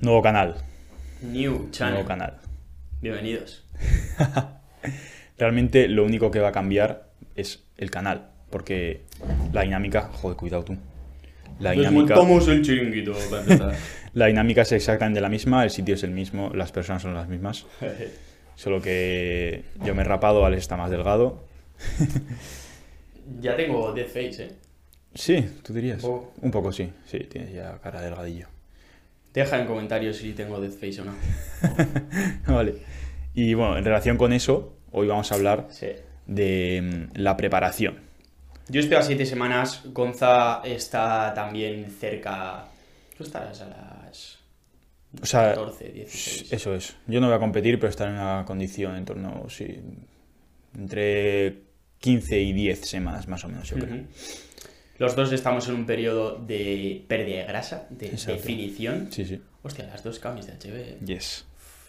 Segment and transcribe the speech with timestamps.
[0.00, 0.54] Nuevo canal.
[1.22, 1.94] New Channel.
[1.94, 2.34] Nuevo canal.
[3.02, 3.64] Bienvenidos.
[5.38, 8.28] Realmente lo único que va a cambiar es el canal.
[8.48, 9.02] Porque
[9.52, 10.02] la dinámica.
[10.02, 10.76] Joder, cuidado tú.
[11.58, 13.74] La dinámica, el chiringuito para empezar.
[14.14, 17.26] la dinámica es exactamente la misma, el sitio es el mismo, las personas son las
[17.26, 17.66] mismas.
[18.54, 21.44] Solo que yo me he rapado, Alex está más delgado.
[23.40, 24.52] ya tengo Dead Face, ¿eh?
[25.12, 26.02] Sí, tú dirías.
[26.02, 26.34] Poco.
[26.40, 28.46] Un poco sí, sí, tienes ya cara delgadillo.
[29.38, 31.14] Deja en comentarios si tengo Dead Face o no.
[32.52, 32.74] vale.
[33.34, 35.86] Y bueno, en relación con eso, hoy vamos a hablar Sí.
[36.26, 38.00] de mm, la preparación.
[38.68, 39.82] Yo estoy a 7 semanas.
[39.92, 42.66] Gonza está también cerca.
[43.16, 44.38] Tú estarás a las
[45.22, 46.52] O sea, 14, 16.
[46.52, 46.96] eso es.
[47.06, 49.80] Yo no voy a competir, pero estar en una condición en torno, sí,
[50.76, 51.62] entre
[52.00, 53.94] 15 y 10 semanas más o menos, yo creo.
[53.94, 54.04] Ujú.
[54.98, 58.32] Los dos estamos en un periodo de pérdida de grasa, de Exacto.
[58.34, 59.08] definición.
[59.12, 59.40] Sí, sí.
[59.62, 61.44] Hostia, las dos camis de HB Yes.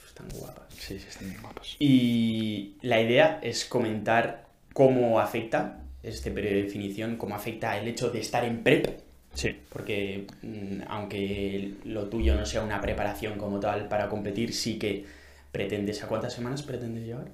[0.07, 0.65] están guapas.
[0.77, 1.75] Sí, sí, están guapas.
[1.79, 8.09] Y la idea es comentar cómo afecta este periodo de definición, cómo afecta el hecho
[8.11, 8.99] de estar en prep,
[9.33, 9.55] Sí.
[9.69, 15.05] porque mm, aunque lo tuyo no sea una preparación como tal para competir, sí que
[15.51, 16.03] pretendes.
[16.03, 17.25] ¿A cuántas semanas pretendes llegar?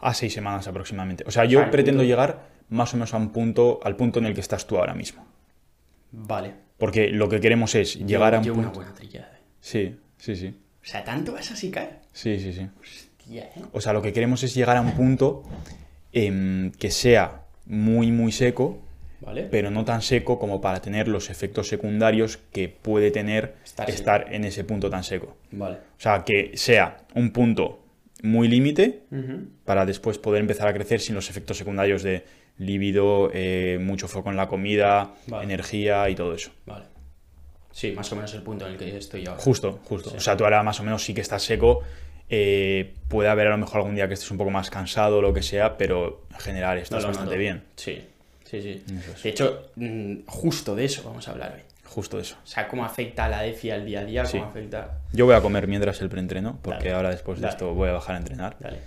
[0.00, 1.24] A seis semanas aproximadamente.
[1.26, 4.26] O sea, yo pretendo punto- llegar más o menos a un punto, al punto en
[4.26, 5.26] el que estás tú ahora mismo.
[6.12, 6.54] Vale.
[6.78, 8.80] Porque lo que queremos es llegar a un Llevo una punto...
[8.80, 9.32] buena trillada.
[9.34, 9.40] eh.
[9.60, 10.48] Sí, sí, sí.
[10.82, 12.00] O sea, ¿tanto vas a sicar?
[12.12, 12.68] Sí, sí, sí.
[12.80, 13.62] Hostia, ¿eh?
[13.72, 15.42] O sea, lo que queremos es llegar a un punto
[16.12, 18.78] em, que sea muy, muy seco,
[19.20, 19.44] ¿Vale?
[19.50, 24.44] pero no tan seco como para tener los efectos secundarios que puede tener Estar en
[24.44, 25.36] ese punto tan seco.
[25.50, 25.76] Vale.
[25.76, 27.82] O sea, que sea un punto
[28.22, 29.02] muy límite
[29.64, 32.24] para después poder empezar a crecer sin los efectos secundarios de
[32.58, 35.44] líbido, eh, mucho foco en la comida, Vale.
[35.44, 36.50] energía y todo eso.
[36.66, 36.84] Vale.
[37.72, 39.40] Sí, más o menos el punto en el que estoy ahora.
[39.42, 40.10] Justo, justo.
[40.10, 40.16] Sí.
[40.16, 41.82] O sea, tú ahora más o menos sí que estás seco.
[42.28, 45.22] eh, puede haber a lo mejor algún día que estés un poco más cansado o
[45.22, 47.38] lo que sea, pero en general estás bastante noto.
[47.38, 47.62] bien.
[47.76, 48.02] Sí,
[48.44, 48.82] sí, sí.
[49.14, 49.22] Es.
[49.22, 51.60] De hecho, mm, justo de eso vamos a hablar hoy.
[51.84, 52.36] Justo eso.
[52.42, 54.38] O sea, cómo afecta a la DEFI al día a día, Sí.
[54.38, 54.98] cómo afecta...
[55.12, 56.94] Yo voy a comer mientras el preentreno, porque Dale.
[56.94, 57.52] ahora después de Dale.
[57.52, 58.56] esto voy a bajar a entrenar.
[58.58, 58.78] Dale.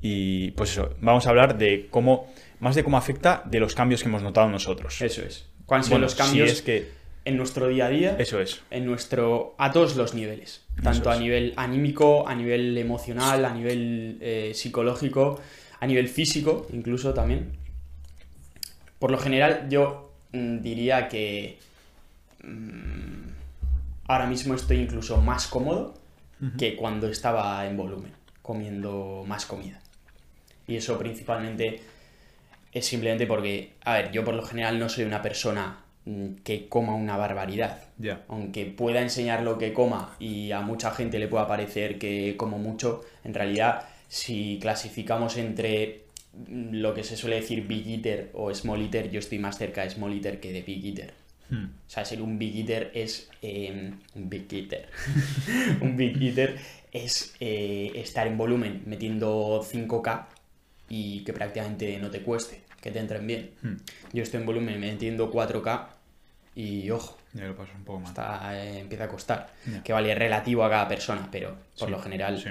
[0.00, 4.02] Y pues eso, vamos a hablar de cómo, más de cómo afecta de los cambios
[4.02, 5.00] que hemos notado nosotros.
[5.00, 5.46] Eso es.
[5.66, 6.88] ¿Cuáles son Bueno, los cambios si es que
[7.24, 8.16] en nuestro día a día?
[8.18, 8.62] eso es.
[8.70, 9.54] En nuestro...
[9.58, 10.64] A todos los niveles.
[10.82, 11.16] Tanto es.
[11.16, 15.40] a nivel anímico, a nivel emocional, a nivel eh, psicológico,
[15.80, 17.56] a nivel físico, incluso también.
[18.98, 21.58] Por lo general, yo mm, diría que
[22.44, 23.28] mm,
[24.06, 25.94] ahora mismo estoy incluso más cómodo
[26.58, 28.12] que cuando estaba en volumen,
[28.42, 29.80] comiendo más comida.
[30.66, 31.80] Y eso principalmente
[32.76, 36.68] es simplemente porque, a ver, yo por lo general no soy una persona mm, que
[36.68, 37.84] coma una barbaridad.
[38.28, 42.58] Aunque pueda enseñar lo que coma y a mucha gente le pueda parecer que como
[42.58, 46.02] mucho, en realidad, si clasificamos entre
[46.34, 49.82] mm, lo que se suele decir Big Eater o Small Eater, yo estoy más cerca
[49.82, 51.14] de Small Eater que de Big Eater.
[51.48, 51.64] Hmm.
[51.64, 53.30] O sea, ser un Big Eater es.
[53.40, 54.90] eh, un Big Eater.
[55.80, 56.58] un Big Eater
[56.92, 60.26] es eh, estar en volumen metiendo 5K
[60.88, 63.50] y que prácticamente no te cueste, que te entren bien.
[63.62, 63.74] Hmm.
[64.12, 65.86] Yo estoy en volumen metiendo 4K
[66.54, 68.10] y ojo, Ya lo paso un poco más.
[68.10, 69.50] está, eh, empieza a costar.
[69.84, 72.40] Que vale relativo a cada persona, pero por Sí, lo general.
[72.40, 72.48] sí.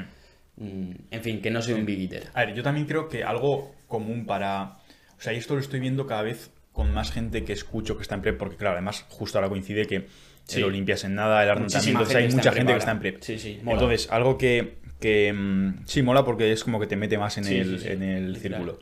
[0.57, 2.29] mm, en fin, que no soy un Big Eater.
[2.33, 4.77] A ver, yo también creo que algo común para.
[5.17, 8.01] O sea, y esto lo estoy viendo cada vez con más gente que escucho que
[8.03, 10.07] está en prep, porque claro, además justo ahora coincide que
[10.43, 10.59] Sí.
[10.59, 13.21] el Olimpias en nada, el Arnold también, entonces hay mucha gente que está en prep.
[13.21, 13.73] Sí, sí, mola.
[13.81, 17.47] Entonces, algo que, que mm, sí mola porque es como que te mete más en
[17.47, 18.77] el, en el círculo.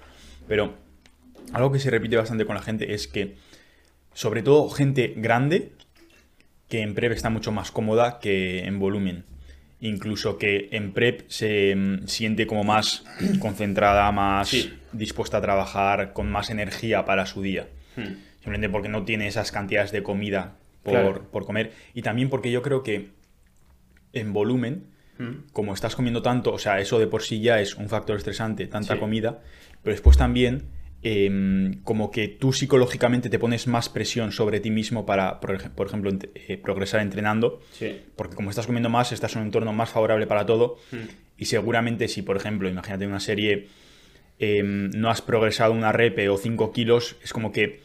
[0.48, 0.74] Pero
[1.52, 3.36] algo que se repite bastante con la gente es que,
[4.14, 5.74] sobre todo gente grande,
[6.70, 9.26] que en prep está mucho más cómoda que en volumen.
[9.80, 13.04] Incluso que en prep se mm, siente como más
[13.40, 14.74] concentrada, más Sí.
[14.94, 17.68] dispuesta a trabajar, con más energía para su día.
[17.96, 18.16] Hmm.
[18.36, 21.32] Simplemente porque no tiene esas cantidades de comida por, Claro.
[21.32, 21.72] por comer.
[21.94, 23.10] Y también porque yo creo que
[24.14, 24.86] en volumen,
[25.18, 25.46] Hmm.
[25.52, 28.66] como estás comiendo tanto, o sea, eso de por sí ya es un factor estresante,
[28.68, 29.00] tanta Sí.
[29.00, 29.42] comida,
[29.84, 30.64] pero después también
[31.04, 35.70] em, como que tú psicológicamente te pones más presión sobre ti mismo para, por, ej-
[35.76, 38.02] por ejemplo, ent- eh, progresar entrenando, Sí.
[38.16, 41.08] porque como estás comiendo más, estás en un entorno más favorable para todo, Hmm.
[41.38, 43.68] y seguramente si, por ejemplo, imagínate una serie,
[44.40, 47.82] em, no has progresado una repe o 5 kilos, es como que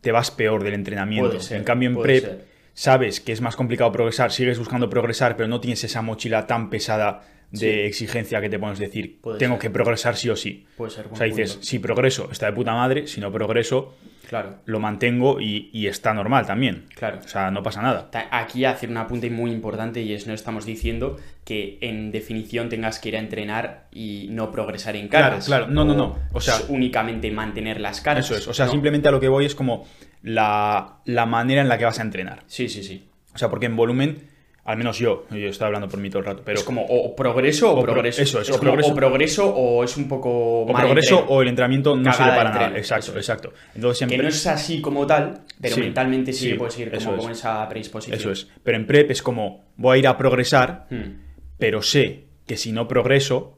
[0.00, 1.40] te vas peor del entrenamiento.
[1.40, 2.44] Ser, en cambio, en prep, ser.
[2.74, 6.70] sabes que es más complicado progresar, sigues buscando progresar, pero no tienes esa mochila tan
[6.70, 7.66] pesada de Sí.
[7.68, 9.62] exigencia que te pones decir, Puede tengo ser.
[9.62, 10.66] que progresar sí o sí.
[10.76, 11.06] Puede ser.
[11.10, 11.66] O sea, dices, punto.
[11.66, 13.94] si progreso está de puta madre, si no progreso
[14.28, 16.86] Claro, lo mantengo y, y está normal también.
[16.96, 17.20] claro.
[17.24, 18.10] O sea, no pasa nada.
[18.32, 22.98] Aquí hacer un apunte muy importante y es no estamos diciendo que en definición tengas
[22.98, 25.46] que ir a entrenar y no progresar en Claro, cargas.
[25.46, 25.68] claro.
[25.68, 26.18] No, no, no.
[26.32, 28.26] O sea- únicamente mantener las cargas.
[28.26, 28.48] Eso es.
[28.48, 28.72] O sea, ¿no?
[28.72, 29.86] simplemente a lo que voy es como
[30.22, 32.42] la, la manera en la que vas a entrenar.
[32.48, 33.06] Sí, sí, sí.
[33.32, 34.22] O sea, porque en volumen,
[34.66, 37.14] al menos yo, yo estoy hablando por mí todo el rato, pero es como o
[37.14, 38.20] progreso o, o pro- progreso.
[38.22, 38.90] eso es, o progreso.
[38.92, 41.34] o progreso o es un poco o mal progreso entreno.
[41.36, 42.76] o el entrenamiento no Cagada sirve para nada.
[42.78, 43.16] Exacto, es.
[43.16, 43.52] exacto.
[43.74, 46.78] Entonces siempre Que no es así como tal, pero Sí, mentalmente sí, sí, que puedes
[46.78, 47.22] ir como es.
[47.22, 48.18] con esa predisposición.
[48.18, 48.48] eso es.
[48.62, 51.20] Pero en prep es como voy a ir a progresar, Hmm,
[51.58, 53.56] pero sé que si no progreso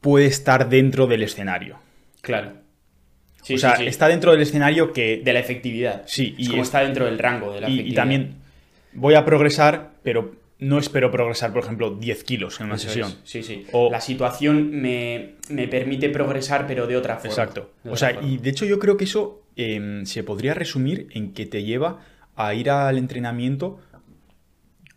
[0.00, 1.78] puede estar dentro del escenario.
[2.20, 2.52] Claro.
[3.42, 6.02] Sí, o sea, sí, está dentro del escenario que de la efectividad.
[6.06, 8.02] Sí, Es y como es- está dentro del rango de la y, y efectividad.
[8.02, 8.34] también
[8.96, 13.08] voy a progresar, pero no espero progresar, por ejemplo, 10 kilos en una Eso sesión.
[13.10, 13.66] es, Sí, sí.
[13.72, 17.30] O- La situación me, me permite progresar, pero de otra forma.
[17.30, 17.70] Exacto.
[17.84, 18.28] O sea, forma.
[18.28, 22.00] y de hecho yo creo que eso em, se podría resumir en que te lleva
[22.36, 23.78] a ir al entrenamiento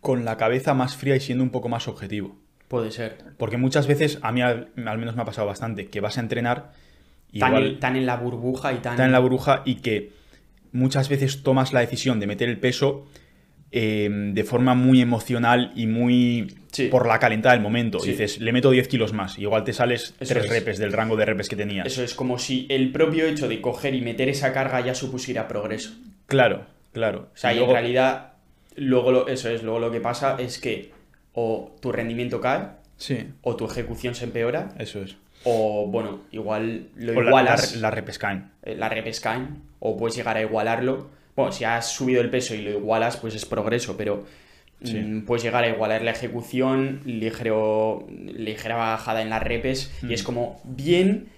[0.00, 2.36] con la cabeza más fría y siendo un poco más objetivo.
[2.68, 3.18] Puede ser.
[3.36, 6.20] Porque muchas veces, a mí al, al menos me ha pasado bastante, que vas a
[6.20, 6.72] entrenar
[7.32, 8.94] y Tan, igual en, tan en la burbuja y tan...
[8.94, 10.12] está en la burbuja y que
[10.72, 13.06] muchas veces tomas la decisión de meter el peso
[13.72, 16.86] em, de forma muy emocional y muy Sí.
[16.88, 17.98] por la calentada del momento.
[18.00, 18.10] Sí.
[18.12, 20.50] Dices, le meto 10 kilos más, y igual te sales Eso 3 es.
[20.50, 21.86] repes del rango de repes que tenías.
[21.86, 25.46] Eso es como si el propio hecho de coger y meter esa carga ya supusiera
[25.48, 25.92] progreso.
[26.26, 27.28] Claro, claro.
[27.34, 28.32] O sea, Y y luego- en realidad,
[28.76, 30.92] luego lo, eso es, luego lo que pasa es que
[31.34, 35.16] o tu rendimiento cae, Sí, o tu ejecución se empeora, eso es.
[35.44, 38.50] o bueno, igual lo O la- igualas, la, la repes caen.
[38.62, 41.08] eh, la repes caen, o puedes llegar a igualarlo.
[41.36, 44.24] Bueno, si has subido el peso y lo igualas, pues es progreso, pero
[44.82, 44.96] Sí.
[44.96, 50.12] mm, puedes llegar a igualar la ejecución, ligero, ligera bajada en las repes, y Mm.
[50.12, 51.28] es como bien,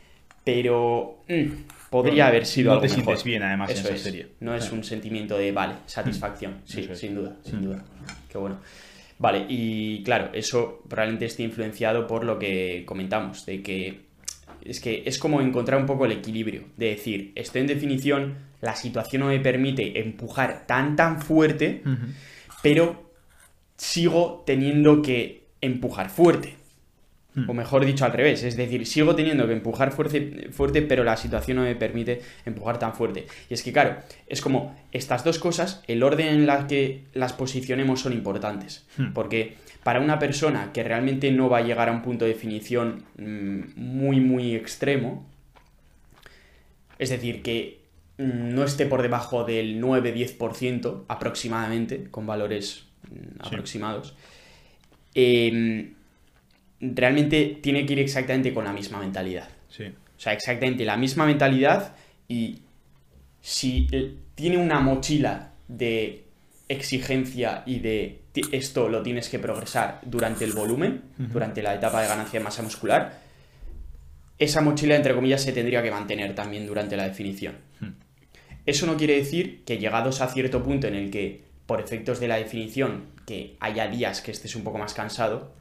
[0.44, 3.04] pero mm, podría No- haber sido no algo te mejor.
[3.04, 4.02] sientes bien, además, en Eso esa es.
[4.02, 4.26] serie.
[4.40, 4.74] No es Sí.
[4.74, 6.58] un sentimiento de, vale, satisfacción.
[6.64, 6.98] Sí, es.
[6.98, 7.64] sin duda, sin Mm.
[7.64, 7.84] duda.
[8.30, 8.58] Qué bueno.
[9.18, 14.00] Vale, y claro, eso probablemente esté influenciado por lo que comentamos, de que
[14.64, 18.74] es que es como encontrar un poco el equilibrio, de decir, estoy en definición, la
[18.74, 21.82] situación no me permite empujar tan tan fuerte,
[22.62, 23.10] pero
[23.76, 26.56] sigo teniendo que empujar fuerte.
[27.34, 27.48] Hmm.
[27.48, 28.42] O mejor dicho, al revés.
[28.44, 32.78] Es decir, sigo teniendo que empujar fuerte, fuerte, pero la situación no me permite empujar
[32.78, 33.26] tan fuerte.
[33.48, 37.32] Y es que, claro, es como estas dos cosas, el orden en la que las
[37.32, 38.86] posicionemos son importantes.
[38.96, 39.12] Hmm.
[39.12, 43.04] Porque para una persona que realmente no va a llegar a un punto de definición
[43.18, 45.26] mm, muy, muy extremo,
[46.98, 47.81] es decir, que mm,
[48.18, 54.14] no esté por debajo del 9-10% aproximadamente, con valores mm, aproximados,
[55.14, 55.92] eh,
[56.80, 59.48] realmente tiene que ir exactamente con la misma mentalidad.
[59.68, 59.84] Sí.
[59.84, 61.94] O sea, exactamente la misma mentalidad
[62.28, 62.60] y
[63.40, 63.88] si
[64.34, 66.24] tiene una mochila de
[66.68, 68.20] exigencia y de
[68.52, 72.62] esto lo tienes que progresar durante el volumen, durante la etapa de ganancia de masa
[72.62, 73.20] muscular,
[74.38, 77.54] esa mochila, entre comillas, se tendría que mantener también durante la definición.
[78.64, 78.70] Hmm.
[78.70, 82.28] Eso no quiere decir que llegados a cierto punto en el que, por efectos de
[82.28, 85.52] la definición, que haya días que estés un poco más cansado,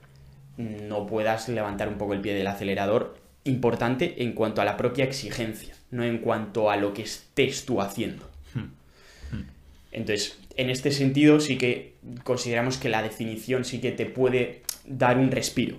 [0.57, 3.17] no puedas levantar un poco el pie del acelerador.
[3.43, 7.81] Importante en cuanto a la propia exigencia, no en cuanto a lo que estés tú
[7.81, 8.29] haciendo.
[9.91, 15.17] Entonces, en este sentido sí que consideramos que la definición sí que te puede dar
[15.17, 15.77] un respiro.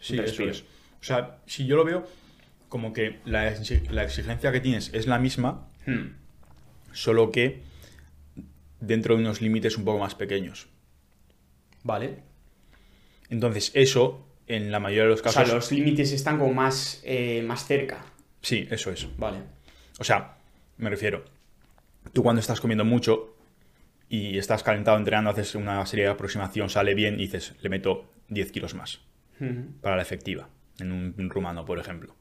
[0.00, 0.50] Sí, Un eso respiro.
[0.50, 0.60] es.
[1.00, 2.06] O sea, si yo lo veo
[2.68, 6.16] como que la exigencia que tienes es la misma, Hmm.
[6.92, 7.60] solo que
[8.80, 10.68] dentro de unos límites un poco más pequeños.
[11.82, 12.18] Vale.
[13.30, 15.46] Entonces, eso, en la mayoría de los O casos.
[15.46, 18.04] sea, los límites están como más, eh, más cerca.
[18.42, 19.08] Sí, eso es.
[19.18, 19.38] Vale.
[19.98, 20.36] O sea,
[20.76, 21.24] me refiero.
[22.12, 23.34] Tú cuando estás comiendo mucho
[24.08, 28.10] y estás calentado entrenando, haces una serie de aproximación, sale bien y dices, le meto
[28.28, 29.00] 10 kilos más
[29.80, 30.48] para la efectiva,
[30.78, 32.14] en un rumano, por ejemplo.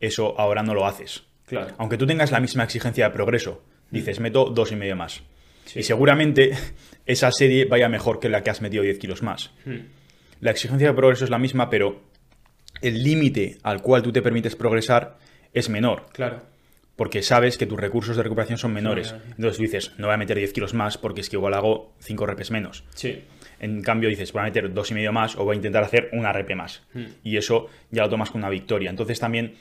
[0.00, 1.24] Eso ahora no lo haces.
[1.46, 1.74] Claro.
[1.78, 5.22] Aunque tú tengas la misma exigencia de progreso, dices, meto dos y medio más.
[5.66, 5.80] Sí.
[5.80, 6.52] Y seguramente
[7.06, 9.50] esa serie vaya mejor que la que has metido 10 kilos más.
[9.64, 9.80] Hmm.
[10.40, 12.02] La exigencia de progreso es la misma, pero
[12.82, 15.18] el límite al cual tú te permites progresar
[15.52, 16.06] es menor.
[16.12, 16.42] Claro.
[16.96, 19.12] Porque sabes que tus recursos de recuperación son menores.
[19.12, 19.30] menores.
[19.30, 21.94] Entonces tú dices, no voy a meter 10 kilos más porque es que igual hago
[22.00, 22.84] 5 repes menos.
[22.94, 23.24] Sí.
[23.58, 26.10] En cambio dices, voy a meter dos y medio más o voy a intentar hacer
[26.12, 26.82] una repe más.
[26.92, 27.06] Hmm.
[27.22, 28.90] Y eso ya lo tomas como una victoria.
[28.90, 29.54] Entonces también,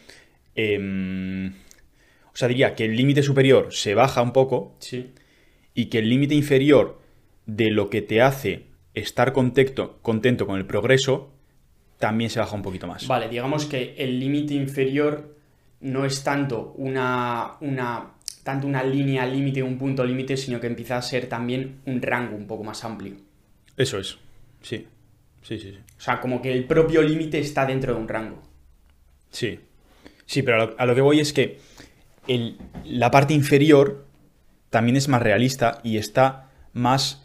[0.55, 1.53] em,
[2.33, 5.11] o sea, diría que el límite superior se baja un poco Sí.
[5.73, 6.99] y que el límite inferior
[7.45, 11.31] de lo que te hace estar contento, contento con el progreso
[11.99, 13.07] también se baja un poquito más.
[13.07, 15.35] Vale, digamos que el límite inferior
[15.81, 18.11] no es tanto una, una,
[18.43, 22.35] tanto una línea límite, un punto límite, sino que empieza a ser también un rango
[22.35, 23.15] un poco más amplio.
[23.77, 24.17] Eso es,
[24.61, 24.87] sí.
[25.41, 25.77] Sí, sí, sí.
[25.97, 28.41] O sea, como que el propio límite está dentro de un rango.
[29.29, 29.59] Sí.
[30.25, 31.59] Sí, pero a lo, a lo que voy es que
[32.27, 34.05] el- la parte inferior
[34.69, 37.23] también es más realista y está más...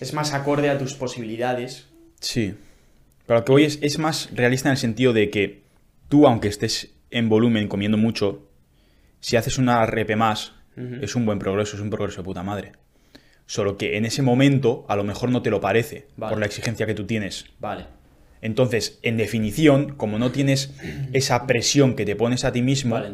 [0.00, 1.86] Es más acorde a tus posibilidades.
[2.20, 2.54] Sí.
[3.26, 5.62] Pero lo que voy es, es más realista en el sentido de que
[6.08, 8.46] tú, aunque estés en volumen comiendo mucho,
[9.20, 10.52] si haces una repe más,
[11.00, 12.72] es un buen progreso, es un progreso de puta madre.
[13.46, 16.30] Solo que en ese momento a lo mejor no te lo parece Vale.
[16.32, 17.46] por la exigencia que tú tienes.
[17.60, 17.86] Vale.
[18.44, 20.74] Entonces, en definición, como no tienes
[21.14, 23.08] esa presión que te pones a ti mismo, Vale,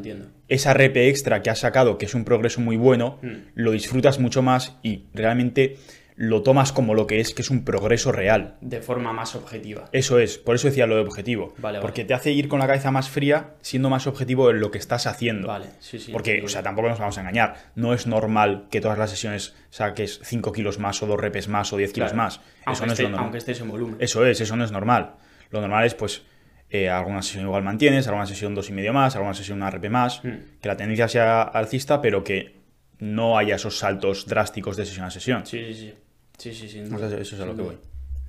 [0.48, 3.28] esa repe extra que has sacado, que es un progreso muy bueno, Mm.
[3.54, 5.76] lo disfrutas mucho más y realmente
[6.22, 8.56] lo tomas como lo que es, que es un progreso real.
[8.60, 9.86] De forma más objetiva.
[9.92, 11.54] Eso es, por eso decía lo de objetivo.
[11.56, 11.80] Vale, vale.
[11.80, 14.76] porque te hace ir con la cabeza más fría, siendo más objetivo en lo que
[14.76, 15.48] estás haciendo.
[15.48, 16.12] Vale, sí, sí.
[16.12, 17.54] Porque, o sea, tampoco nos vamos a engañar.
[17.74, 21.72] No es normal que todas las sesiones saques 5 kilos más o 2 repes más
[21.72, 22.34] o 10 kilos más.
[22.34, 23.24] Eso aunque, no esté- es lo normal.
[23.24, 23.96] aunque estés en volumen.
[23.98, 25.14] Eso es, eso no es normal.
[25.50, 26.22] Lo normal es, pues,
[26.68, 29.88] eh, alguna sesión igual mantienes, alguna sesión dos y medio más, alguna sesión una RP
[29.88, 30.28] más, Mm.
[30.60, 32.60] que la tendencia sea alcista, pero que
[32.98, 35.46] no haya esos saltos drásticos de sesión a sesión.
[35.46, 35.94] Sí, sí, sí.
[36.40, 37.20] Sí, sí, sin O sea, duda.
[37.20, 37.76] eso es a lo que voy.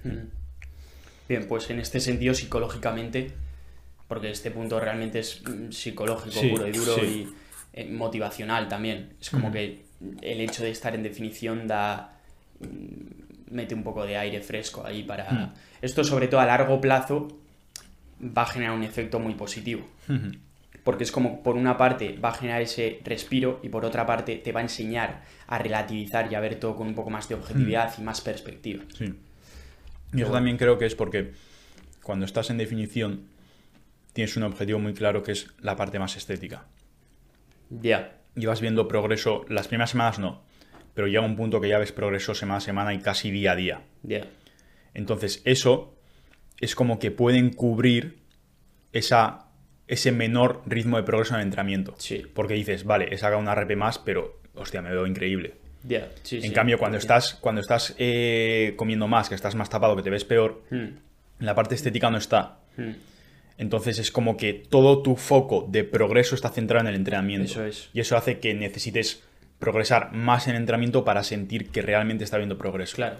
[0.03, 0.27] Mm.
[1.29, 3.31] Bien, pues en este sentido, psicológicamente,
[4.07, 7.01] porque este punto realmente es mm, psicológico, Sí, puro y duro sí.
[7.01, 7.33] y
[7.79, 9.13] eh, motivacional también.
[9.21, 9.85] Es como que
[10.21, 12.19] el hecho de estar en definición da.
[12.59, 15.31] mm, mete un poco de aire fresco ahí para.
[15.31, 15.53] Mm.
[15.81, 17.27] Esto, sobre todo a largo plazo,
[18.21, 19.87] va a generar un efecto muy positivo.
[20.09, 20.31] Ujú.
[20.83, 24.37] Porque es como, por una parte, va a generar ese respiro y por otra parte,
[24.37, 27.35] te va a enseñar a relativizar y a ver todo con un poco más de
[27.35, 28.83] objetividad y más perspectiva.
[28.97, 29.05] Sí.
[29.05, 29.15] Y eso
[30.13, 30.31] bueno.
[30.33, 31.33] también creo que es porque
[32.01, 33.27] cuando estás en definición
[34.13, 36.65] tienes un objetivo muy claro que es la parte más estética.
[37.69, 38.17] Ya.
[38.35, 40.43] Y vas viendo progreso, las primeras semanas no,
[40.93, 43.55] pero llega un punto que ya ves progreso semana a semana y casi día a
[43.55, 43.81] día.
[44.03, 44.25] Ya.
[44.93, 45.95] Entonces eso
[46.59, 48.19] es como que pueden cubrir
[48.91, 49.47] esa,
[49.91, 51.93] ese menor ritmo de progreso en el entrenamiento.
[51.97, 52.25] Sí.
[52.33, 55.53] Porque dices, vale, he sacado una RP más, pero hostia, me veo increíble.
[56.23, 56.51] Sí, en sí.
[56.51, 60.23] cambio, cuando estás, cuando estás eh, comiendo más, que estás más tapado, que te ves
[60.23, 60.87] peor, Mm,
[61.39, 62.59] la parte estética no está.
[62.77, 62.91] mm.
[63.57, 67.51] Entonces es como que todo tu foco de progreso está centrado en el entrenamiento.
[67.51, 67.89] Eso es.
[67.93, 69.21] Y eso hace que necesites
[69.59, 72.95] progresar más en el entrenamiento para sentir que realmente está habiendo progreso.
[72.95, 73.17] Claro.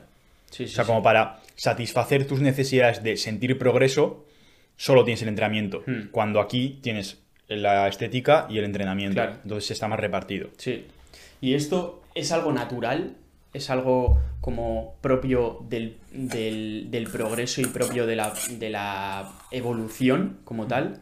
[0.49, 0.63] Sí.
[0.63, 4.25] O sea, como para satisfacer tus necesidades de sentir progreso,
[4.77, 5.83] solo tienes el entrenamiento.
[5.85, 6.07] Hmm.
[6.11, 9.15] Cuando aquí tienes la estética y el entrenamiento.
[9.15, 9.33] Claro.
[9.43, 10.49] Entonces está más repartido.
[10.57, 10.85] Sí.
[11.41, 13.15] ¿Y esto es algo natural?
[13.53, 20.39] ¿Es algo como propio del, del- del progreso y propio de la, de la evolución
[20.45, 20.99] como tal?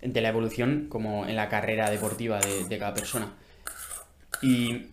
[0.00, 3.32] De la evolución como en la carrera deportiva de, de cada persona.
[4.42, 4.86] Y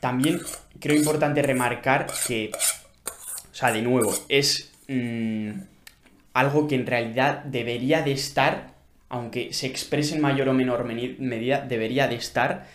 [0.00, 0.40] también
[0.80, 5.50] creo importante remarcar que, o sea, de nuevo, es mm,
[6.36, 8.74] algo que en realidad debería de estar,
[9.08, 12.66] aunque se exprese en mayor o menor medida, debería de estar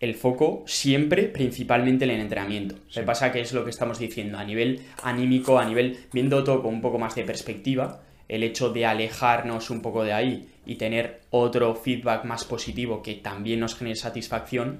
[0.00, 2.76] el foco siempre, principalmente en el entrenamiento.
[2.90, 6.62] Que pasa que es lo que estamos diciendo, a nivel anímico, a nivel, viendo todo
[6.62, 10.76] con un poco más de perspectiva, el hecho de alejarnos un poco de ahí y
[10.76, 14.78] tener otro feedback más positivo que también nos genere satisfacción,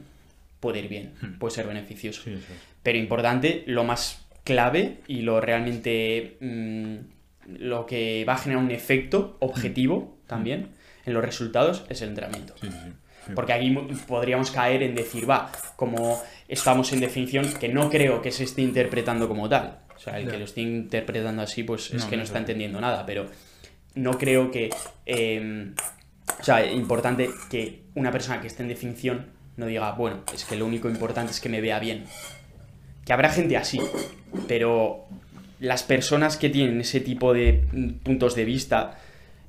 [0.60, 2.22] puede ir bien, puede ser beneficioso.
[2.82, 7.19] Pero importante, lo más clave y lo realmente mm,
[7.58, 10.68] lo que va a generar un efecto objetivo también
[11.04, 12.54] en los resultados es el entrenamiento.
[13.34, 13.70] Porque aquí
[14.06, 18.62] podríamos caer en decir, va, como estamos en definición, que no creo que se esté
[18.62, 19.80] interpretando como tal.
[19.94, 22.30] O sea, el que lo esté interpretando así, pues es No, que no no es
[22.30, 23.04] está entendiendo nada.
[23.04, 23.26] Pero
[23.94, 24.70] no creo que.
[25.06, 25.72] eh,
[26.38, 29.26] o sea, importante que una persona que esté en definición
[29.56, 32.04] no diga, bueno, es que lo único importante es que me vea bien.
[33.04, 33.80] Que habrá gente así,
[34.46, 35.06] pero
[35.60, 37.64] las personas que tienen ese tipo de
[38.02, 38.98] puntos de vista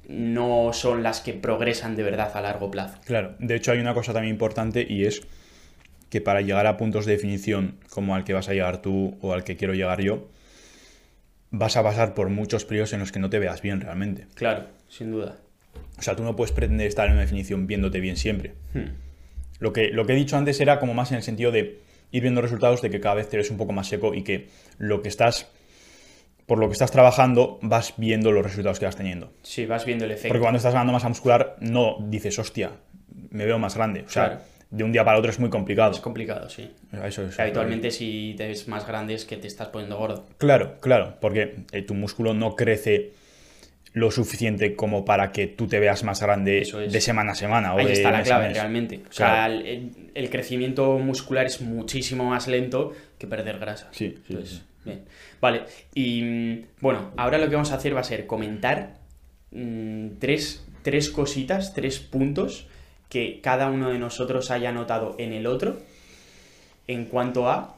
[0.08, 3.00] no son las que progresan de verdad a largo plazo.
[3.06, 5.22] Claro, de hecho hay una cosa también importante y es
[6.10, 9.34] que para llegar a puntos de definición como al que vas a llegar tú o
[9.34, 10.27] al que quiero llegar yo,
[11.51, 14.27] vas a pasar por muchos periodos en los que no te veas bien realmente.
[14.36, 15.38] Claro, sin duda.
[15.98, 18.53] O sea, tú no puedes pretender estar en una definición viéndote bien siempre.
[18.74, 18.91] Hmm.
[19.60, 21.80] Lo que, lo que he dicho antes era como más en el sentido de
[22.12, 24.50] ir viendo resultados de que cada vez te ves un poco más seco y que
[24.77, 25.50] lo que estás,
[26.51, 29.31] por lo que estás trabajando, vas viendo los resultados que vas teniendo.
[29.41, 30.27] Sí, vas viendo el efecto.
[30.27, 32.72] Porque cuando estás ganando masa muscular, no dices, hostia,
[33.29, 34.01] me veo más grande.
[34.01, 34.41] O sea, Claro.
[34.70, 35.93] de un día para otro es muy complicado.
[35.93, 36.70] Es complicado, sí.
[37.05, 37.38] Eso es.
[37.38, 40.25] Que habitualmente si te ves más grande es que te estás poniendo gordo.
[40.39, 43.13] Claro, claro, porque eh, tu músculo no crece
[43.93, 46.74] lo suficiente como para que tú te veas más grande es.
[46.74, 47.74] de semana a semana.
[47.75, 49.03] O Ahí de está la clave, realmente.
[49.10, 49.62] O sea, Claro.
[50.15, 53.88] el, crecimiento muscular es muchísimo más lento que perder grasa.
[53.91, 54.63] Sí, sí.
[54.85, 55.05] Bien.
[55.39, 58.97] Vale, y mm, bueno, ahora lo que vamos a hacer va a ser comentar
[59.51, 62.67] mm, tres, tres cositas, tres puntos
[63.09, 65.79] que cada uno de nosotros haya notado en el otro
[66.88, 67.75] en cuanto a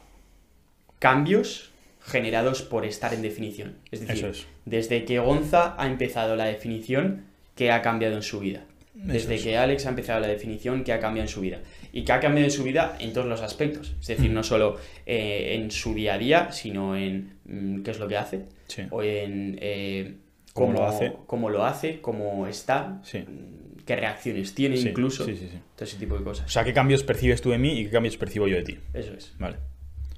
[1.00, 3.76] cambios generados por estar en definición.
[3.92, 4.46] Es decir, es.
[4.66, 8.66] desde que Gonza ha empezado la definición, ¿qué ha cambiado en su vida?
[8.94, 9.44] Desde es.
[9.44, 11.60] que Alex ha empezado la definición, ¿qué ha cambiado en su vida?
[11.96, 13.96] Y que ha cambiado en su vida en todos los aspectos.
[14.02, 18.00] Es decir, no solo eh, en su día a día, sino en mm, qué es
[18.00, 18.82] lo que hace, Sí.
[18.90, 20.16] o en eh,
[20.54, 21.14] Cómo lo hace.
[21.28, 23.20] cómo lo hace, cómo está, Sí.
[23.20, 25.60] mm, qué reacciones tiene Sí, incluso, sí, sí, sí.
[25.76, 26.52] todo ese tipo de O cosas.
[26.52, 28.78] sea, ¿qué cambios percibes tú de mí y qué cambios percibo yo de ti?
[28.94, 29.34] Eso es.
[29.38, 29.58] Vale.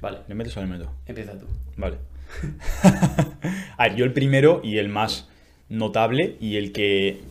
[0.02, 0.92] Vale, ¿Le metes o le meto?
[1.06, 1.46] empieza tú.
[1.78, 1.98] Vale.
[3.78, 5.30] a ver, yo el primero y el más
[5.70, 7.22] notable y el que...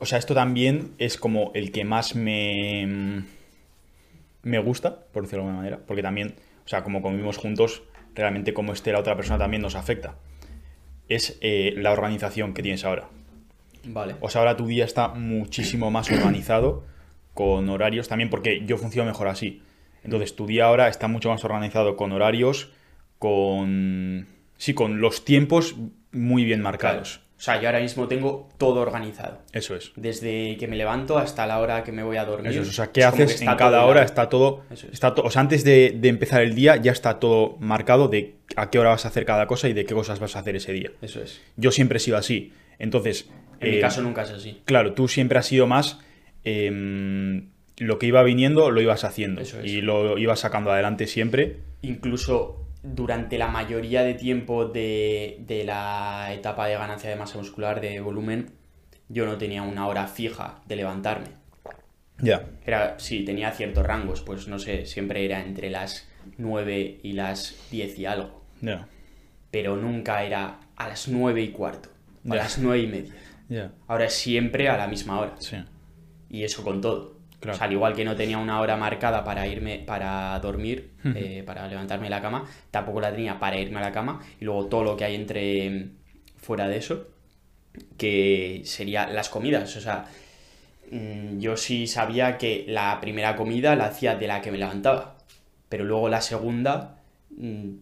[0.00, 3.22] O sea, esto también es como el que más me...
[4.42, 5.80] Me gusta, por decirlo de alguna manera.
[5.86, 7.82] Porque también, o sea, como convivimos juntos,
[8.14, 10.16] realmente como esté la otra persona también nos afecta.
[11.08, 13.10] Es eh, la organización que tienes ahora.
[13.84, 14.16] Vale.
[14.20, 16.84] O sea, ahora tu día está muchísimo más organizado,
[17.34, 19.62] con horarios también, porque yo funciono mejor así.
[20.02, 22.70] Entonces, tu día ahora está mucho más organizado con horarios,
[23.18, 24.26] con.
[24.56, 25.76] Sí, con los tiempos
[26.12, 27.02] muy bien Claro.
[27.40, 29.38] O sea, yo ahora mismo tengo todo organizado.
[29.52, 29.92] Eso es.
[29.96, 32.52] Desde que me levanto hasta la hora que me voy a dormir.
[32.52, 32.68] Eso es.
[32.68, 34.64] O sea, qué Es haces en cada hora, está todo.
[34.70, 34.92] Eso es.
[34.92, 38.34] Está to- o sea, antes de, de empezar el día ya está todo marcado de
[38.56, 40.54] a qué hora vas a hacer cada cosa y de qué cosas vas a hacer
[40.54, 40.90] ese día.
[41.00, 41.40] Eso es.
[41.56, 42.52] Yo siempre he sido así.
[42.78, 43.30] Entonces.
[43.58, 44.60] En mi eh, caso nunca es así.
[44.66, 45.98] Claro, tú siempre has sido más
[46.44, 49.66] em, lo que iba viniendo lo ibas haciendo Eso es.
[49.66, 51.56] y lo ibas sacando adelante siempre.
[51.82, 57.80] Incluso durante la mayoría de tiempo de, de la etapa de ganancia de masa muscular,
[57.80, 58.52] de volumen,
[59.08, 61.28] yo no tenía una hora fija de levantarme.
[62.22, 62.46] Ya.
[62.64, 66.08] Era, sí, tenía ciertos rangos, pues no sé, siempre era entre las
[66.38, 68.42] 9 y las 10 y algo.
[68.60, 68.88] Ya.
[69.50, 71.88] Pero nunca era a las 9 y cuarto,
[72.28, 73.72] a las 9 y media.
[73.88, 75.34] Ahora es siempre a la misma hora.
[75.38, 75.56] Sí.
[76.28, 77.19] Y eso con todo.
[77.40, 77.54] Claro.
[77.54, 81.42] O sea, al igual que no tenía una hora marcada para irme, para dormir, eh,
[81.46, 84.20] para levantarme de la cama, tampoco la tenía para irme a la cama.
[84.40, 85.90] Y luego todo lo que hay entre mm,
[86.36, 87.08] fuera de eso,
[87.96, 89.74] que sería las comidas.
[89.76, 90.04] O sea,
[90.90, 95.16] mm, yo sí sabía que la primera comida la hacía de la que me levantaba.
[95.70, 96.99] Pero luego la segunda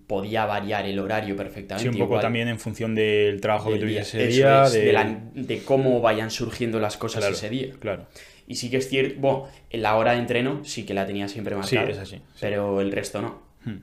[0.07, 1.83] podía variar el horario perfectamente.
[1.83, 4.65] Sí, un poco igual también en función del trabajo que del tuvieses ese día.
[4.65, 4.81] es, de...
[4.85, 7.75] de, la- de cómo vayan surgiendo las cosas Claro, ese día.
[7.81, 8.07] Claro.
[8.47, 11.29] Y sí que es cierto, bueno, en la hora de entreno sí que la tenía
[11.29, 11.87] siempre marcada.
[11.87, 12.23] Sí, es así, sí.
[12.41, 13.43] Pero el resto no.
[13.65, 13.79] Hmm.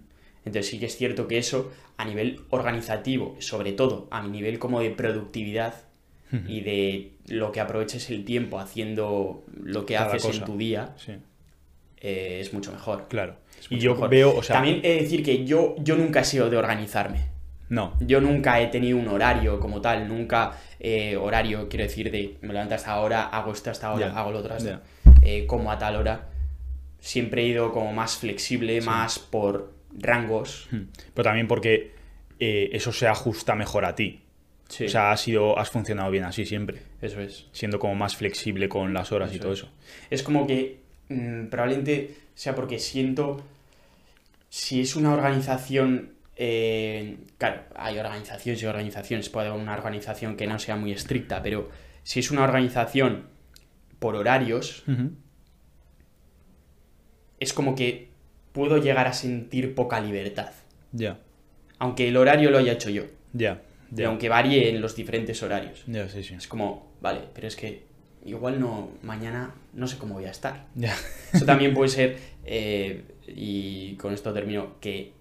[0.46, 4.58] Entonces sí que es cierto que eso, a nivel organizativo, sobre todo a mi nivel
[4.60, 5.76] como de productividad
[6.50, 10.40] y de lo que aproveches el tiempo haciendo lo que Cada haces cosa.
[10.40, 11.14] en tu día, Sí,
[12.08, 13.08] eh, es mucho mejor.
[13.10, 13.36] claro.
[13.70, 14.10] Y yo mejor.
[14.10, 14.58] veo, o sea.
[14.58, 17.30] También he de decir que yo, yo nunca he sido de organizarme.
[17.70, 17.94] No.
[18.00, 22.54] Yo nunca he tenido un horario como tal, nunca eh, horario, quiero decir, de me
[22.54, 24.82] levanto hasta ahora, hago esto hasta ahora, Ya, hago lo otro hasta ya.
[25.24, 26.28] eh, como a tal hora.
[27.00, 30.68] Siempre he ido como más flexible, más por rangos.
[30.72, 30.84] Hmm.
[31.14, 31.94] Pero también porque
[32.40, 34.22] eh, eso se ajusta mejor a ti.
[34.68, 36.82] Sí, O sea, has, sido, has funcionado bien así siempre.
[37.02, 37.48] eso es.
[37.52, 39.60] Siendo como más flexible con las horas y todo es.
[39.60, 39.70] eso.
[40.12, 43.44] Es como que mm, probablemente sea porque siento
[44.50, 50.48] si es una organización eh, claro, hay organizaciones y organizaciones, puede haber una organización que
[50.48, 51.70] no sea muy estricta, pero
[52.04, 53.28] si es una organización
[54.00, 54.84] por horarios,
[57.40, 58.10] es como que
[58.52, 60.52] puedo llegar a sentir poca libertad.
[60.92, 61.20] Ya.
[61.80, 63.04] Aunque el horario lo haya hecho yo.
[63.34, 63.62] Ya.
[63.92, 64.08] Y Ya.
[64.08, 65.84] aunque varíe en los diferentes horarios.
[65.88, 66.34] Ya, sí, sí.
[66.36, 67.84] Es como, vale, pero es que
[68.26, 70.68] igual no, mañana no sé cómo voy a estar.
[71.32, 75.14] Eso también puede ser, eh, y con esto termino, que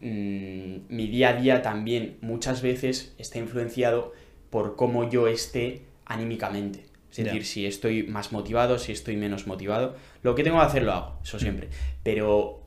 [0.00, 4.12] mm, mi día a día también muchas veces está influenciado
[4.50, 6.84] por cómo yo esté anímicamente.
[7.10, 9.96] Es decir, si estoy más motivado, si estoy menos motivado.
[10.22, 11.68] Lo que tengo que hacer lo hago, eso siempre.
[12.02, 12.62] Pero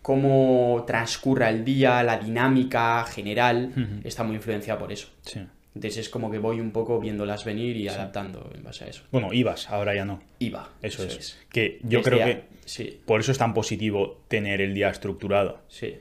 [0.00, 5.08] cómo transcurra el día, la dinámica general, está muy influenciada por eso.
[5.22, 5.40] Sí.
[5.76, 9.02] Entonces es como que voy un poco viéndolas venir y adaptando en base a eso.
[9.12, 10.22] Bueno, ibas, ahora ya no.
[10.38, 10.70] Iba.
[10.80, 11.38] Eso, es.
[11.50, 14.88] Que yo Desde creo a- que Sí, por eso es tan positivo tener el día
[14.88, 15.60] estructurado.
[15.68, 15.98] sí,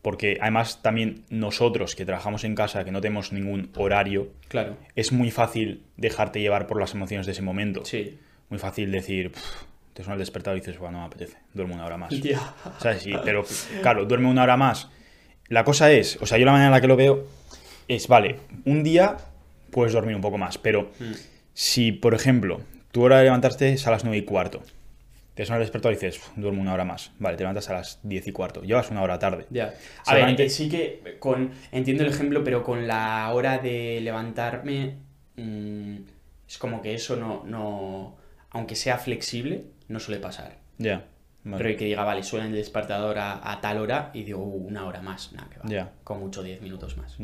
[0.00, 4.76] Porque además también nosotros que trabajamos en casa, que no tenemos ningún horario, claro.
[4.94, 7.84] es muy fácil dejarte llevar por las emociones de ese momento.
[7.84, 8.16] Sí,
[8.48, 9.42] Muy fácil decir, "Pff,
[9.92, 12.10] te suena el despertador y dices, bueno, no me apetece, duermo una hora más.
[12.22, 12.38] Tío.
[12.78, 13.02] ¿Sabes?
[13.02, 13.44] Sí, pero
[13.82, 14.88] claro, duerme una hora más.
[15.48, 17.26] La cosa es, o sea, yo la manera en la que lo veo
[17.88, 19.16] es, vale, un día
[19.70, 21.12] puedes dormir un poco más, pero Mm.
[21.54, 22.60] si, por ejemplo,
[22.92, 24.62] tu hora de levantarte es a las 9 y cuarto,
[25.34, 27.74] te suena el despertador y dices, "Uf, duermo una hora más, vale, te levantas a
[27.74, 29.46] las 10 y cuarto, llevas una hora tarde.
[29.50, 29.74] Ya.
[30.06, 31.50] A ver, eh, sí que con.
[31.72, 34.94] Entiendo el ejemplo, pero con la hora de levantarme.
[35.38, 35.96] mm,
[36.48, 38.16] es como que eso no, no.
[38.50, 40.56] Aunque sea flexible, no suele pasar.
[40.78, 41.04] Ya,
[41.46, 41.64] vale.
[41.64, 44.84] Pero que diga, vale, suena el despertador a, a tal hora y digo, "Uh, una
[44.86, 45.32] hora más.
[45.32, 45.90] Nada, que va.
[46.04, 47.16] Con mucho 10 minutos más.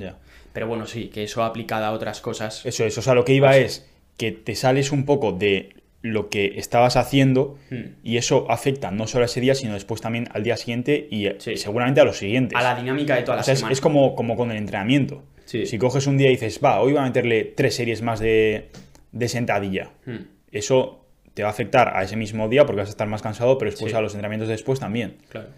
[0.53, 2.65] Pero bueno, sí, que eso aplicado a otras cosas.
[2.65, 6.29] Eso es, o sea, lo que iba es que te sales un poco de lo
[6.31, 7.95] que estabas haciendo Hmm.
[8.03, 11.27] y eso afecta no solo a ese día, sino después también al día siguiente y
[11.27, 11.57] eh, Sí.
[11.57, 12.59] seguramente a los siguientes.
[12.59, 15.23] A la dinámica de toda la O sea, es, como, como con el entrenamiento.
[15.45, 15.65] Sí.
[15.67, 18.71] Si coges un día y dices, va, hoy voy a meterle tres series más de,
[19.13, 21.02] de sentadilla, Hmm, eso
[21.35, 23.71] te va a afectar a ese mismo día porque vas a estar más cansado, pero
[23.71, 23.97] después Sí.
[23.97, 25.17] a los entrenamientos de después también.
[25.29, 25.49] Claro.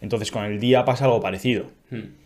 [0.00, 1.66] Entonces con el día pasa algo parecido.
[1.90, 2.18] Hmm,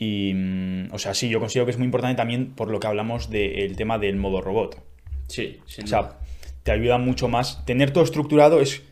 [0.00, 2.86] Y, mm, o sea, sí, yo considero que es muy importante también por lo que
[2.86, 4.80] hablamos del tema del modo robot.
[5.26, 6.18] Sí, sin O sea, duda.
[6.62, 7.64] te ayuda mucho más.
[7.66, 8.82] Tener todo estructurado es,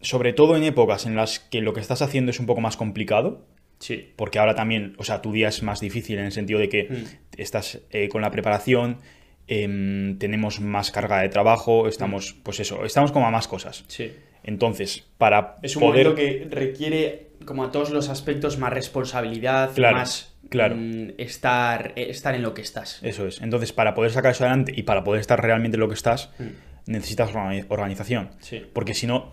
[0.00, 2.76] sobre todo en épocas en las que lo que estás haciendo es un poco más
[2.76, 3.46] complicado,
[3.78, 4.12] Sí.
[4.16, 6.84] porque ahora también, o sea, tu día es más difícil en el sentido de que
[6.90, 7.04] Mm.
[7.38, 8.98] estás eh, con la preparación,
[9.48, 13.84] em, tenemos más carga de trabajo, estamos, pues eso, estamos como a más cosas.
[13.88, 14.12] Sí.
[14.42, 16.08] Entonces, para Es un poder...
[16.08, 20.76] momento que requiere, como a todos los aspectos, más responsabilidad, Claro, más claro.
[20.76, 23.00] mm, estar, eh, estar en lo que estás.
[23.02, 23.40] Eso es.
[23.40, 26.30] Entonces, para poder sacar eso adelante y para poder estar realmente en lo que estás,
[26.38, 26.90] Mm.
[26.92, 28.30] necesitas organi- organización.
[28.40, 28.62] Sí.
[28.72, 29.32] Porque si no,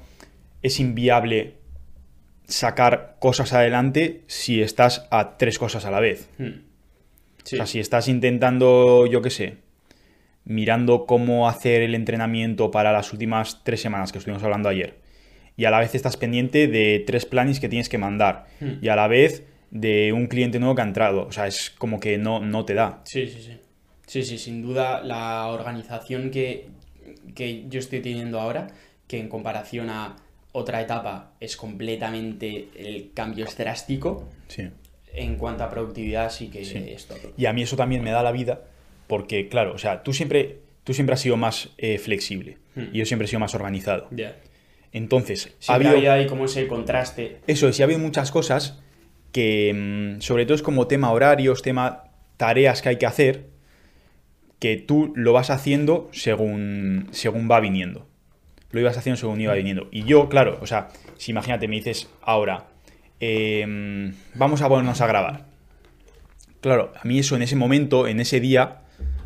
[0.63, 1.55] es inviable
[2.47, 6.29] sacar cosas adelante si estás a tres cosas a la vez.
[6.37, 6.45] Mm.
[7.43, 7.55] Sí.
[7.55, 9.57] O sea, si estás intentando, yo qué sé,
[10.45, 14.95] mirando cómo hacer el entrenamiento para las últimas tres semanas que estuvimos hablando ayer,
[15.55, 18.73] y a la vez estás pendiente de tres planes que tienes que mandar, Hmm.
[18.81, 21.25] y a la vez de un cliente nuevo que ha entrado.
[21.27, 23.01] O sea, es como que no, no te da.
[23.05, 23.57] Sí, sí, sí.
[24.05, 26.67] Sí, sí, sin duda la organización que,
[27.33, 28.67] que yo estoy teniendo ahora,
[29.07, 30.15] que en comparación a
[30.51, 34.63] otra etapa es completamente, el cambio es drástico, Sí.
[35.13, 36.77] en cuanto a productividad sí que Sí.
[36.89, 37.33] es todo.
[37.37, 38.61] Y a mí eso también me da la vida
[39.13, 42.85] porque, claro, o sea, tú siempre, tú siempre has sido más eh, flexible Hmm.
[42.91, 44.07] y yo siempre he sido más organizado.
[44.09, 44.37] Ya.
[44.91, 47.37] Entonces, ha Siempre habido, había ahí como ese contraste.
[47.45, 48.81] eso es, y ha habido muchas cosas
[49.31, 52.05] que, mm, sobre todo es como tema horarios, tema
[52.37, 53.49] tareas que hay que hacer,
[54.57, 58.07] que tú lo vas haciendo según, según va viniendo.
[58.71, 59.89] Lo ibas haciendo según iba viniendo.
[59.91, 62.65] Y yo, claro, o sea, si imagínate, me dices ahora,
[63.19, 65.45] em, vamos a ponernos a grabar.
[66.61, 68.79] Claro, a mí eso en ese momento, en ese día,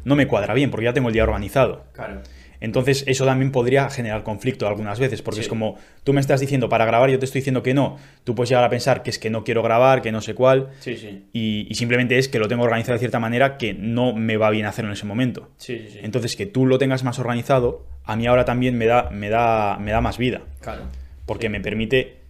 [0.08, 1.86] no me cuadra bien, porque ya tengo el día organizado.
[1.94, 2.22] Claro.
[2.60, 5.42] Entonces, eso también podría generar conflicto algunas veces, porque Sí.
[5.42, 7.98] es como, tú me estás diciendo para grabar, yo te estoy diciendo que no.
[8.24, 10.70] Tú puedes llegar a pensar que es que no quiero grabar, que no sé cuál,
[10.80, 11.26] Sí, sí.
[11.34, 14.50] y, y simplemente es que lo tengo organizado de cierta manera que no me va
[14.50, 15.52] bien hacerlo en ese momento.
[15.58, 16.00] Sí, sí, sí.
[16.02, 19.78] Entonces, que tú lo tengas más organizado, a mí ahora también me da, me da,
[19.80, 20.82] me da más vida, claro.
[21.28, 22.22] porque me permite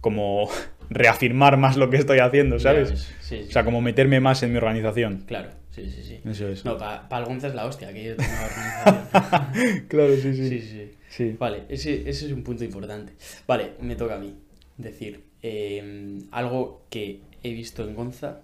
[0.00, 0.48] como
[0.90, 3.12] reafirmar más lo que estoy haciendo, ¿sabes?
[3.30, 5.22] O sea, como meterme más en mi organización.
[5.26, 6.20] Claro, sí, sí, sí.
[6.28, 6.64] Eso es.
[6.64, 9.86] No, para el Gonza es la hostia, que yo tengo organización.
[9.88, 10.90] Claro, sí, sí, sí.
[11.08, 11.36] Sí.
[11.38, 13.12] Vale, ese, ese es un punto importante.
[13.46, 14.34] Vale, me toca a mí
[14.76, 18.40] decir eh, algo que he visto en Gonza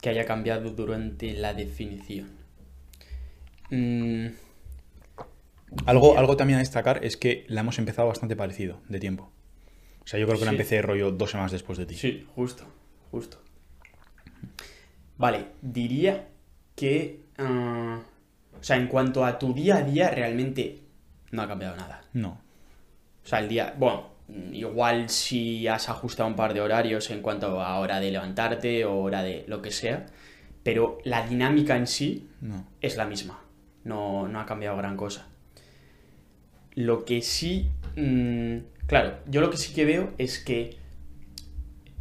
[0.00, 2.28] que haya cambiado durante la definición.
[3.70, 4.28] Mm,
[5.86, 9.30] Algo, algo también a destacar es que la hemos empezado bastante parecido de tiempo.
[10.04, 11.94] O sea, yo creo que la empecé rollo dos semanas después de ti.
[11.94, 12.64] sí, justo,
[13.10, 13.42] justo.
[15.18, 16.28] Vale, diría
[16.74, 17.20] que...
[17.38, 18.00] ah,
[18.58, 20.80] o sea, en cuanto a tu día a día, realmente
[21.30, 22.02] no ha cambiado nada.
[22.12, 22.40] No.
[23.24, 24.08] O sea, el día, bueno,
[24.52, 28.96] igual si has ajustado un par de horarios en cuanto a hora de levantarte o
[28.98, 30.06] hora de lo que sea,
[30.62, 32.64] pero la dinámica en sí No.
[32.80, 33.40] es la misma.
[33.84, 35.26] No, no ha cambiado gran cosa.
[36.74, 40.76] Lo que sí, mm, claro, yo lo que sí que veo es que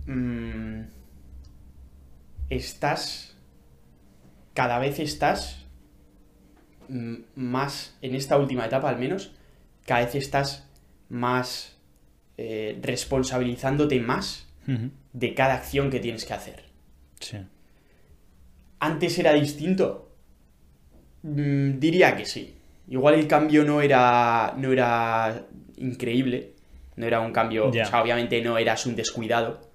[0.05, 0.81] mm,
[2.49, 3.35] estás,
[4.53, 5.65] cada vez estás
[6.89, 9.33] mm, más, en esta última etapa al menos,
[9.85, 10.67] cada vez estás
[11.09, 11.77] más
[12.37, 14.47] eh, responsabilizándote más
[15.13, 16.63] de cada acción que tienes que hacer.
[17.21, 17.37] Sí.
[18.79, 20.11] ¿Antes era distinto?
[21.23, 22.55] Mm, diría que sí.
[22.89, 25.45] Igual el cambio no era, no era
[25.77, 26.53] increíble,
[26.95, 29.66] no era un cambio, o sea, obviamente no eras un descuidado,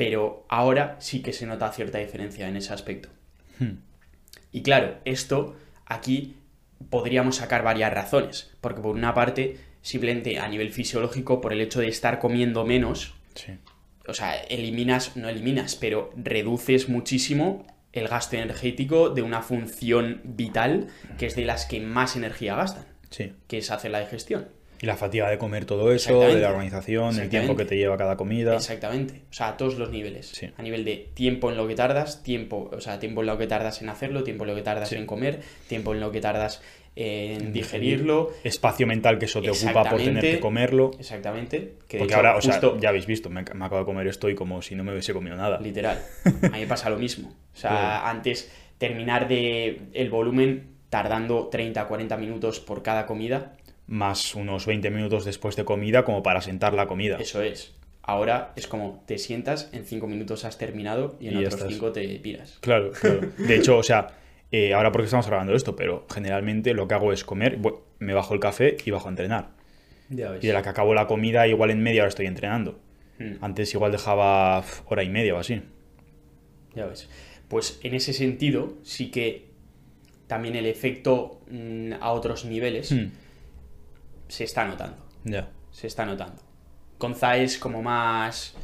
[0.00, 3.10] pero ahora sí que se nota cierta diferencia en ese aspecto.
[3.58, 3.80] Hmm.
[4.50, 6.36] Y claro, esto aquí
[6.88, 11.80] podríamos sacar varias razones, porque por una parte simplemente a nivel fisiológico por el hecho
[11.80, 13.12] de estar comiendo menos.
[13.34, 13.52] Sí.
[14.08, 20.88] O sea, eliminas, no eliminas, pero reduces muchísimo el gasto energético de una función vital
[21.18, 23.34] que es de las que más energía gastan, Sí.
[23.48, 24.48] que es hacer la digestión.
[24.82, 27.98] Y la fatiga de comer todo eso, de la organización, el tiempo que te lleva
[27.98, 28.56] cada comida.
[28.56, 29.22] Exactamente.
[29.30, 30.28] O sea, a todos los niveles.
[30.28, 30.48] Sí.
[30.56, 33.46] A nivel de tiempo en lo que tardas, tiempo, o sea, tiempo en lo que
[33.46, 34.96] tardas en hacerlo, tiempo en lo que tardas Sí.
[34.96, 36.62] en comer, tiempo en lo que tardas
[36.96, 38.30] en digerirlo.
[38.42, 40.90] Espacio mental que eso te ocupa por tener que comerlo.
[40.98, 41.74] Exactamente.
[41.86, 44.06] Que Porque hecho, ahora, o justo, sea, ya habéis visto, me, me acabo de comer
[44.06, 45.60] esto y como si no me hubiese comido nada.
[45.60, 45.98] literal.
[46.24, 47.28] A mí me pasa lo mismo.
[47.54, 48.06] O sea, Claro.
[48.06, 53.52] antes terminar de el volumen tardando 30, 40 minutos por cada comida,
[53.90, 57.16] Más unos 20 minutos después de comida como para sentar la comida.
[57.18, 57.74] eso es.
[58.02, 61.68] Ahora es como te sientas, en 5 minutos has terminado y en Y otros estás.
[61.72, 62.58] 5 te piras.
[62.60, 63.20] Claro, claro.
[63.38, 64.16] De hecho, o sea,
[64.52, 68.14] eh, ahora porque estamos grabando esto, pero generalmente lo que hago es comer, bu- me
[68.14, 69.50] bajo el café y bajo a entrenar.
[70.08, 70.42] Ya ves.
[70.42, 72.78] Y de la que acabo la comida, igual en media hora estoy entrenando.
[73.18, 73.34] Mm.
[73.44, 75.62] Antes igual dejaba hora y media o así.
[76.74, 77.08] Ya ves.
[77.48, 79.50] Pues en ese sentido, sí que
[80.26, 83.08] también el efecto mm, a otros niveles Hmm,
[84.30, 84.96] se está notando.
[85.24, 85.50] Ya.
[85.70, 86.40] Se está notando.
[86.98, 88.54] Gonza es como más.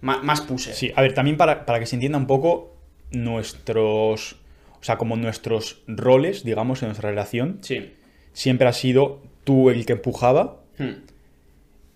[0.00, 0.74] Más, más puser.
[0.74, 2.76] Sí, a ver, también para, para que se entienda un poco
[3.10, 4.36] nuestros.
[4.80, 7.94] O sea, como nuestros roles, digamos, en nuestra relación, Sí.
[8.32, 11.02] siempre ha sido tú el que empujaba Hmm.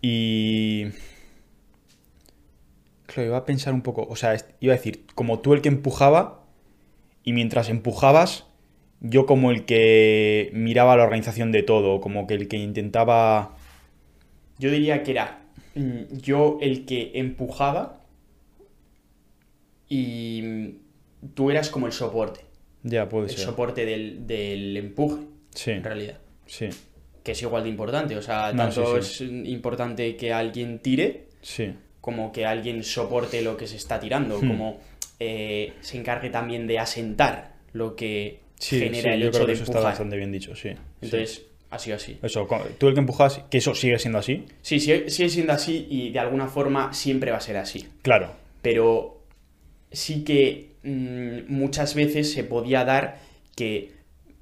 [0.03, 0.87] y.
[3.07, 4.07] Claro, iba a pensar un poco.
[4.09, 6.45] O sea, iba a decir, como tú el que empujaba
[7.25, 8.47] y mientras empujabas,
[9.01, 13.57] yo como el que miraba la organización de todo, como que el que intentaba.
[14.59, 15.43] Yo diría que era
[15.75, 18.01] mm, yo el que empujaba
[19.89, 22.41] y mm, tú eras como el soporte.
[22.83, 23.41] Ya, puede El ser.
[23.45, 25.23] soporte del, del empuje,
[25.55, 26.19] Sí, en realidad.
[26.47, 26.69] sí,
[27.23, 28.17] Que es igual de importante.
[28.17, 29.43] O sea, No, tanto sí, sí.
[29.43, 31.75] es importante que alguien tire sí.
[32.01, 34.49] como que alguien soporte lo que se está tirando, Hmm.
[34.49, 34.79] como
[35.19, 39.47] eh, se encargue también de asentar lo que Sí, genera sí, el yo hecho creo
[39.47, 39.91] de que eso está empujar.
[39.93, 40.69] bastante bien dicho, sí.
[40.71, 40.77] sí.
[41.03, 42.19] Entonces, ha sido así.
[42.23, 42.47] Eso,
[42.79, 46.11] tú el que empujas, que eso sigue siendo así, Sí, sigue, sigue siendo así y
[46.11, 47.89] de alguna forma siempre va a ser así.
[48.03, 48.33] claro.
[48.63, 49.23] Pero
[49.91, 53.19] sí que mm, muchas veces se podía dar
[53.57, 53.93] que,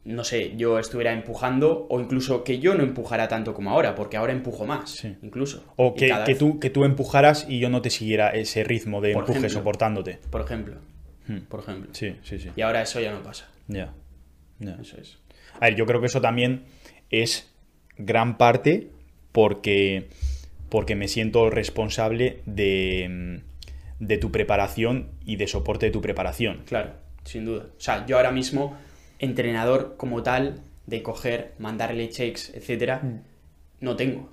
[0.05, 4.17] no sé, yo estuviera empujando o incluso que yo no empujara tanto como ahora, porque
[4.17, 5.15] ahora empujo más, Sí.
[5.23, 5.65] incluso.
[5.77, 9.01] O que, que vez- tú, que tú empujaras y yo no te siguiera ese ritmo
[9.01, 9.59] de Por empuje ejemplo.
[9.61, 10.19] soportándote.
[10.31, 10.75] Por ejemplo,
[11.29, 11.41] Hmm.
[11.49, 11.91] por ejemplo.
[11.93, 12.49] Sí, sí, sí.
[12.57, 13.49] Y ahora eso ya no pasa.
[13.69, 13.93] Ya.
[14.59, 14.77] Ya.
[14.81, 15.19] Eso es.
[15.61, 16.65] A ver, yo creo que eso también
[17.11, 17.51] es
[17.97, 18.91] gran parte
[19.33, 20.09] porque,
[20.69, 23.41] porque me siento responsable de,
[23.99, 26.63] de tu preparación y de soporte de tu preparación.
[26.67, 26.93] Claro,
[27.25, 27.67] sin duda.
[27.77, 28.77] O sea, yo ahora mismo,
[29.19, 33.03] entrenador como tal, de coger, mandarle checks, etcétera,
[33.81, 34.31] no tengo.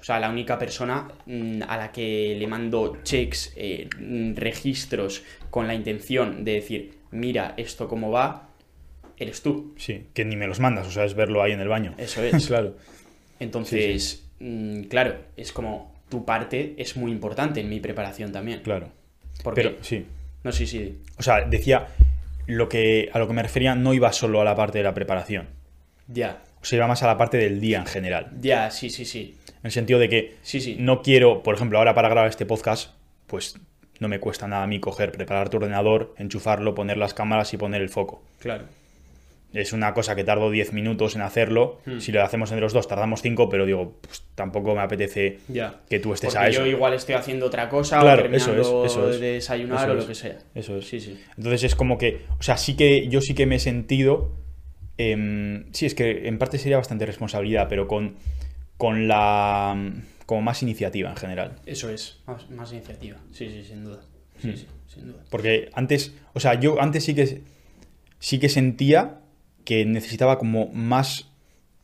[0.00, 5.22] O sea, la única persona mm, a la que le mando checks, eh, mm, registros,
[5.50, 8.47] con la intención de decir, mira esto cómo va,
[9.18, 9.74] eres tú.
[9.76, 11.94] Sí, que ni me los mandas, o sea, es verlo ahí en el baño.
[11.98, 12.46] Eso es.
[12.48, 12.74] claro.
[13.40, 18.60] Entonces, mm, claro, es como tu parte es muy importante en mi preparación también.
[18.62, 18.88] Claro.
[19.42, 20.06] Porque, Pero sí.
[20.42, 20.98] no, sí, sí.
[21.18, 21.88] O sea, decía,
[22.46, 24.94] lo que, a lo que me refería no iba solo a la parte de la
[24.94, 25.46] preparación.
[26.08, 28.30] Ya, O sea, iba más a la parte del día en general.
[28.40, 29.36] ya, sí, sí, sí.
[29.48, 30.76] En el sentido de que Sí, sí.
[30.78, 32.92] no quiero, por ejemplo, ahora para grabar este podcast,
[33.26, 33.56] pues
[34.00, 37.56] no me cuesta nada a mí coger, preparar tu ordenador, enchufarlo, poner las cámaras y
[37.58, 38.22] poner el foco.
[38.38, 38.64] Claro.
[39.54, 41.80] Es una cosa que tardo 10 minutos en hacerlo.
[41.86, 42.00] Hmm.
[42.00, 45.80] Si lo hacemos entre los dos, tardamos 5, pero digo, pues tampoco me apetece Ya.
[45.88, 46.60] que tú estés Porque a eso.
[46.60, 49.20] yo igual estoy haciendo otra cosa Claro, o terminando eso es, eso es.
[49.20, 50.06] de desayunar Eso o lo es.
[50.06, 50.38] que sea.
[50.54, 50.86] Eso es.
[50.86, 51.18] Sí, sí.
[51.36, 54.32] Entonces es como que, o sea, sí que yo sí que me he sentido,
[54.98, 58.16] em, sí, es que en parte sería bastante responsabilidad, pero con,
[58.76, 59.92] con la,
[60.26, 61.56] como más iniciativa en general.
[61.66, 62.20] Eso es.
[62.26, 63.16] Más, más iniciativa.
[63.32, 64.00] Sí, sí, sin duda.
[64.42, 64.42] Hmm.
[64.42, 65.24] Sí, sí, sin duda.
[65.30, 67.40] Porque antes, o sea, yo antes sí que,
[68.18, 69.20] sí que sentía
[69.68, 71.30] que necesitaba como más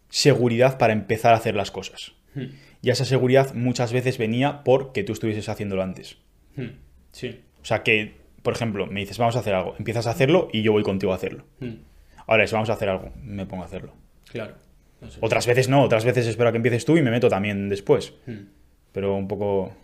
[0.09, 2.15] seguridad para empezar a hacer las cosas.
[2.35, 2.47] Hmm.
[2.81, 6.17] Y esa seguridad muchas veces venía porque tú estuvieses haciéndolo antes.
[6.57, 6.79] Hmm.
[7.13, 7.43] Sí.
[7.61, 10.63] O sea que, por ejemplo, me dices, vamos a hacer algo, empiezas a hacerlo y
[10.63, 11.45] yo voy contigo a hacerlo.
[11.61, 11.75] Hmm.
[12.27, 13.93] Ahora es, vamos a hacer algo, me pongo a hacerlo.
[14.31, 14.55] Claro.
[15.07, 15.19] Eso.
[15.21, 18.15] Otras veces no, otras veces espero a que empieces tú y me meto también después.
[18.93, 19.77] Pero un poco...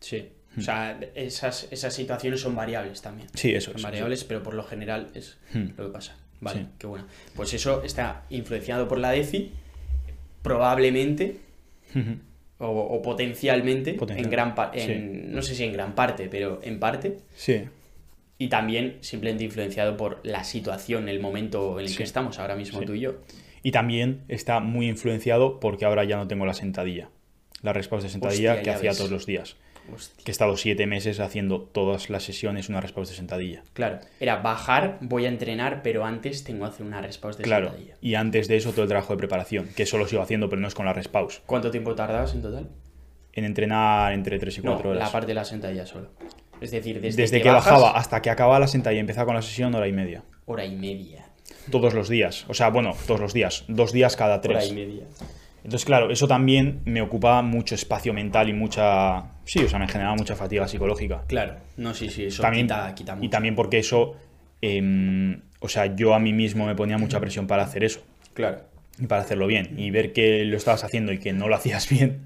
[0.00, 0.30] Sí.
[0.56, 3.28] O sea, esas, esas situaciones son variables también.
[3.34, 3.82] Sí, eso Son es.
[3.82, 6.16] variables, pero por lo general es lo que pasa.
[6.40, 6.66] Vale, Sí.
[6.78, 7.06] qué bueno.
[7.34, 9.52] Pues eso está influenciado por la DECI,
[10.42, 11.36] probablemente
[12.58, 14.24] o, o potencialmente, Potencial.
[14.26, 15.22] en gran parte, Sí.
[15.30, 17.62] no sé si en gran parte, pero en parte, sí,
[18.38, 21.96] y también simplemente influenciado por la situación, el momento en el Sí.
[21.98, 23.14] que estamos ahora mismo tú y yo.
[23.62, 27.10] Y también está muy influenciado porque ahora ya no tengo la sentadilla.
[27.62, 28.98] La respuesta de sentadilla Hostia, que hacía ves.
[28.98, 29.56] todos los días.
[29.94, 30.24] Hostia.
[30.24, 33.62] Que he estado siete meses haciendo todas las sesiones una respuesta de sentadilla.
[33.72, 37.66] Claro, era bajar, voy a entrenar, pero antes tengo que hacer una respuesta de Claro.
[37.68, 37.94] sentadilla.
[38.00, 40.60] Y antes de eso todo el trabajo de preparación, que eso lo sigo haciendo, pero
[40.60, 41.42] no es con la respaus.
[41.46, 42.68] ¿Cuánto tiempo tardabas en total?
[43.32, 45.04] En entrenar entre 3 y No, 4 horas.
[45.04, 46.10] la parte de la sentadilla solo.
[46.60, 49.36] Es decir, desde, Desde, que, bajas, bajaba hasta que acababa la sentadilla y empezaba con
[49.36, 50.24] la sesión, hora y media.
[50.46, 51.24] hora y media.
[51.70, 52.46] Todos los días.
[52.48, 53.64] O sea, bueno, todos los días.
[53.68, 54.70] Dos días cada Hora tres.
[54.70, 55.04] y media.
[55.64, 59.32] Entonces, claro, eso también me ocupa mucho espacio mental y mucha.
[59.44, 61.24] Sí, o sea, me generaba mucha fatiga psicológica.
[61.26, 63.26] Claro, no, sí, sí, eso También, quita, quita mucho.
[63.26, 64.16] y también porque eso.
[64.60, 68.00] em, o sea, yo a mí mismo me ponía mucha presión para hacer eso.
[68.34, 68.62] Claro.
[69.00, 69.74] Y para hacerlo bien.
[69.78, 72.22] Y ver que lo estabas haciendo y que no lo hacías bien,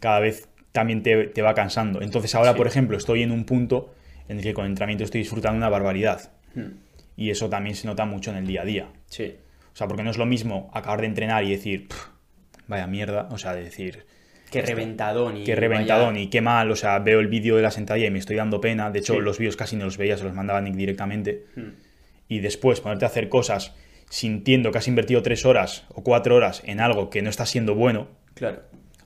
[0.00, 2.02] cada vez también te, te va cansando.
[2.02, 2.56] Entonces, ahora, Sí.
[2.58, 3.92] por ejemplo, estoy en un punto
[4.28, 6.32] en el que con el entrenamiento estoy disfrutando una barbaridad.
[6.54, 6.78] Hmm.
[7.16, 8.88] Y eso también se nota mucho en el día a día.
[9.06, 9.36] Sí,
[9.72, 12.08] O sea, porque no es lo mismo acabar de entrenar y decir, "Pff,
[12.68, 14.04] vaya mierda, o sea, de decir,
[14.50, 17.62] qué reventadón y qué reventadón vaya- y qué mal, o sea, veo el vídeo de
[17.62, 18.90] la sentadilla y me estoy dando pena.
[18.90, 19.20] De hecho, Sí.
[19.20, 21.44] los vídeos casi no los veía, se los mandaba Nick directamente.
[21.56, 21.70] Hmm.
[22.28, 23.74] Y después ponerte a hacer cosas
[24.10, 27.74] sintiendo que has invertido tres horas o cuatro horas en algo que no está siendo
[27.74, 28.62] bueno, Claro.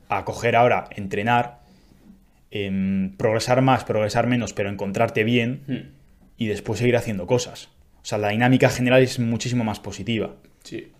[0.08, 1.60] a coger ahora, entrenar,
[2.50, 5.88] em, progresar más, progresar menos, pero encontrarte bien Hmm.
[6.36, 7.68] y después seguir haciendo cosas.
[8.02, 10.34] O sea, la dinámica general es muchísimo más positiva.
[10.62, 10.92] Sí.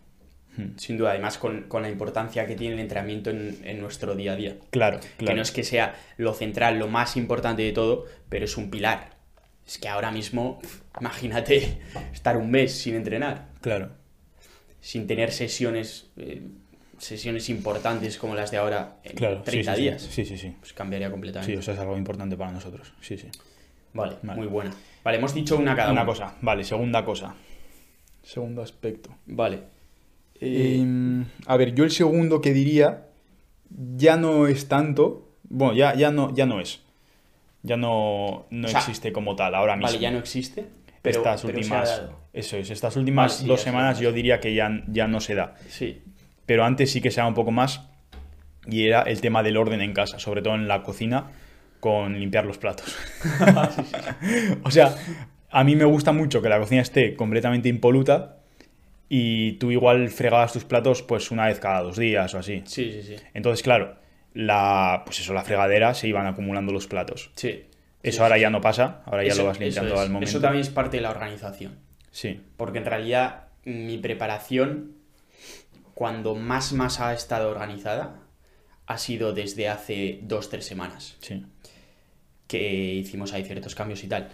[0.76, 4.32] Sin duda, además con, con la importancia que tiene el entrenamiento en, en nuestro día
[4.32, 4.56] a día.
[4.70, 5.36] Claro, Que claro.
[5.36, 9.16] no es que sea lo central, lo más importante de todo, pero es un pilar.
[9.66, 10.60] Es que ahora mismo,
[11.00, 11.78] imagínate
[12.12, 13.90] estar un mes sin entrenar, Claro.
[14.80, 16.42] sin tener sesiones, eh,
[16.98, 19.82] sesiones importantes como las de ahora en Claro, sí, 30 sí, sí.
[19.82, 20.02] días.
[20.02, 20.56] Sí, sí, sí.
[20.58, 21.52] Pues cambiaría completamente.
[21.52, 22.92] Sí, o sea, es algo importante para nosotros.
[23.00, 23.28] Sí, sí.
[23.92, 24.40] vale, Vale.
[24.40, 24.72] muy buena.
[25.04, 26.10] Vale, hemos dicho una cada Una uno.
[26.10, 27.34] cosa, vale, segunda cosa.
[28.22, 29.10] Segundo aspecto.
[29.26, 29.77] Vale.
[30.40, 33.06] Eh, Em, a ver, yo el segundo que diría
[33.96, 35.28] ya no es tanto.
[35.44, 36.80] Bueno, ya, ya, no, ya no es.
[37.62, 39.88] Ya no, no O sea, existe como tal ahora mismo.
[39.88, 40.66] vale, ya no existe.
[41.02, 41.88] Pero, estas pero se ha últimas.
[42.00, 42.18] dado.
[42.32, 45.34] Eso es, estas últimas Vale, sí, dos semanas yo diría que ya, ya no se
[45.34, 45.56] da.
[45.68, 46.02] Sí.
[46.46, 47.82] Pero antes sí que se daba un poco más.
[48.66, 51.30] Y era el tema del orden en casa, sobre todo en la cocina,
[51.80, 52.94] con limpiar los platos.
[54.62, 54.94] o sea,
[55.50, 58.37] a mí me gusta mucho que la cocina esté completamente impoluta
[59.08, 62.62] y tú igual fregabas tus platos pues una vez cada dos días o así.
[62.66, 63.16] Sí, sí, sí.
[63.34, 63.96] Entonces, claro,
[64.34, 67.30] la, pues eso, la fregadera se iban acumulando los platos.
[67.36, 67.64] Sí.
[68.02, 70.00] Eso Sí, ahora sí, ya no pasa, ahora ya Eso- lo vas limpiando es.
[70.00, 70.28] al momento.
[70.30, 71.78] Eso también es parte de la organización.
[72.10, 74.92] Sí, Porque en realidad mi preparación,
[75.94, 78.20] cuando más más ha estado organizada,
[78.86, 81.16] ha sido desde hace dos, tres semanas.
[81.20, 81.44] sí.
[82.46, 84.30] que hicimos ahí ciertos cambios y tal.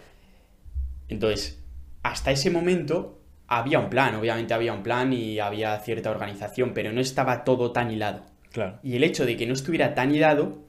[1.09, 1.61] Entonces,
[2.05, 6.93] hasta ese momento había un plan, obviamente había un plan y había cierta organización, pero
[6.93, 8.23] no estaba todo tan hilado.
[8.53, 8.79] Claro.
[8.83, 10.63] Y el hecho de que no estuviera tan hilado,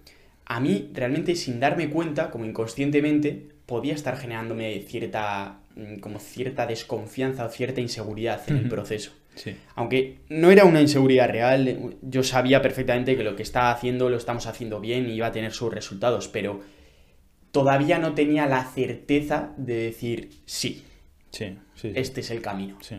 [0.45, 6.65] a mí realmente sin darme cuenta, como inconscientemente, podía estar generándome cierta, mm, como cierta
[6.65, 9.11] desconfianza o cierta inseguridad en el proceso.
[9.35, 9.55] Sí.
[9.75, 14.17] Aunque no era una inseguridad real, yo sabía perfectamente que lo que estaba haciendo lo
[14.17, 16.61] estamos haciendo bien y iba a tener sus resultados, pero
[17.51, 20.85] todavía no tenía la certeza de decir, sí,
[21.35, 21.91] Sí, sí.
[21.95, 22.77] este es el camino.
[22.81, 22.95] Sí.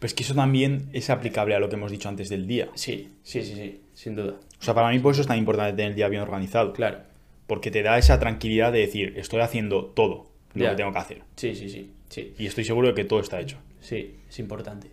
[0.00, 2.68] Pues que eso también es aplicable a lo que hemos dicho antes del día.
[2.74, 4.34] Sí, sí, sí, sí, sin duda.
[4.60, 6.72] O sea, para mí por eso es tan importante tener el día bien organizado.
[6.72, 6.98] Claro.
[7.46, 10.70] Porque te da esa tranquilidad de decir, estoy haciendo todo lo Ya.
[10.70, 11.22] que tengo que hacer.
[11.36, 13.58] Sí, sí, sí, sí, Y estoy seguro de que todo está hecho.
[13.80, 14.88] sí, es importante.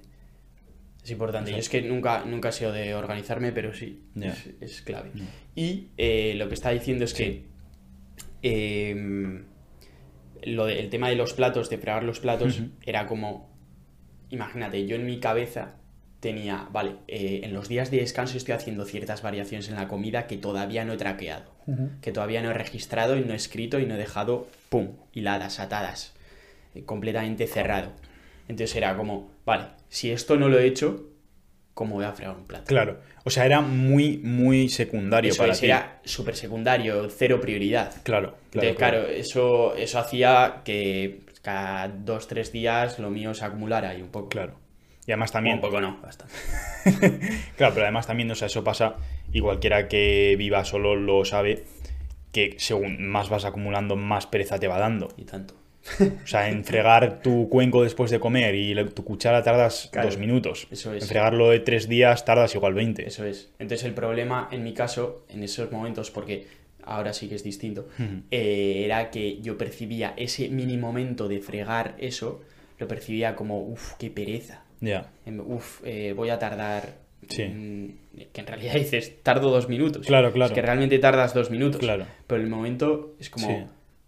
[1.04, 1.52] Es importante.
[1.52, 5.12] Yo es que nunca, nunca he sido de organizarme, pero sí, es, es clave.
[5.56, 7.44] Y eh, lo que está diciendo es que
[8.42, 9.42] eh,
[10.46, 13.50] lo de- el tema de los platos, de fregar los platos, era como,
[14.30, 15.76] imagínate, yo en mi cabeza
[16.20, 20.26] tenía, vale, eh, en los días de descanso estoy haciendo ciertas variaciones en la comida
[20.28, 21.52] que todavía no he traqueado,
[22.02, 25.60] que todavía no he registrado y no he escrito y no he dejado, pum, hiladas,
[25.60, 26.14] atadas,
[26.74, 27.92] eh, completamente cerrado.
[28.48, 31.10] Entonces era como, vale, si esto no lo he hecho,
[31.76, 32.66] ¿cómo voy a fregar un plato?
[32.66, 33.00] Claro.
[33.24, 35.68] O sea, era muy, muy secundario Eso para es, ti.
[35.68, 37.94] era súper secundario, cero prioridad.
[38.02, 38.68] Claro, claro.
[38.68, 44.02] Entonces, claro, eso, eso hacía que cada dos, tres días lo mío se acumulara ahí
[44.02, 44.30] un poco.
[44.30, 44.56] Claro.
[45.06, 45.58] Y además también.
[45.58, 46.34] Un poco no, bastante.
[47.58, 48.96] Claro, pero además también, o sea, eso pasa,
[49.32, 51.66] y cualquiera que viva solo lo sabe,
[52.32, 55.10] que según más vas acumulando, más pereza te va dando.
[55.18, 55.56] Y tanto.
[56.24, 60.08] O sea, en fregar tu cuenco después de comer y la- tu cuchara tardas Claro,
[60.10, 60.68] dos minutos.
[60.72, 61.04] eso es.
[61.04, 63.08] En fregarlo de tres días tardas igual 20.
[63.08, 63.52] Eso es.
[63.60, 66.48] Entonces el problema, en mi caso, en esos momentos, porque
[66.84, 67.88] ahora sí que es distinto,
[68.32, 72.42] eh, era que yo percibía ese mini momento de fregar eso,
[72.80, 74.64] lo percibía como, uff, qué pereza.
[74.82, 75.10] Ya.
[75.26, 77.06] En- Uf, eh, voy a tardar.
[77.30, 77.44] Sí.
[77.46, 77.88] mm,
[78.34, 80.06] que en realidad dices, tardo dos minutos.
[80.06, 80.52] Claro, claro.
[80.52, 81.80] Es que realmente tardas dos minutos.
[81.80, 82.06] Claro.
[82.28, 83.48] Pero el momento es como.
[83.48, 83.56] Sí.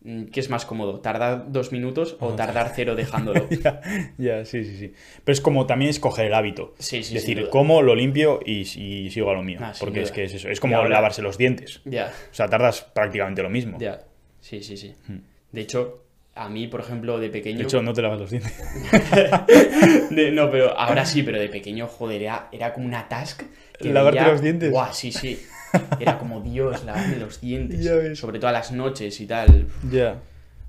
[0.08, 1.00] Mm, ¿Qué es más cómodo?
[1.02, 3.48] ¿Tardar dos minutos o O tardar cero dejándolo?
[3.64, 3.82] ya,
[4.18, 4.94] ya, sí, sí, sí.
[5.24, 6.74] Pero es como también escoger el hábito.
[6.80, 9.60] Sí, sí, sin Decir, como, lo limpio y, y sigo a lo mío.
[9.62, 10.50] Ah, porque es que es eso.
[10.50, 11.82] Es como ahora- lavarse los dientes.
[11.86, 13.78] ya, O sea, tardas prácticamente lo mismo.
[13.80, 14.00] ya.
[14.40, 14.96] Sí, sí, sí.
[15.08, 15.18] Hmm.
[15.52, 16.04] De hecho,
[16.36, 17.58] a mí, por ejemplo, de pequeño.
[17.58, 18.54] De hecho, no te lavas los dientes.
[20.12, 23.44] De- no, pero ahora sí, pero de pequeño, joder, era, era como una task.
[23.80, 24.72] que ¿Lavarte veía- los dientes?
[24.72, 25.40] Buah, sí, sí.
[26.00, 28.18] Era como Dios, lavarme los dientes.
[28.20, 29.68] Sobre todo a las noches y tal.
[29.92, 30.20] ya.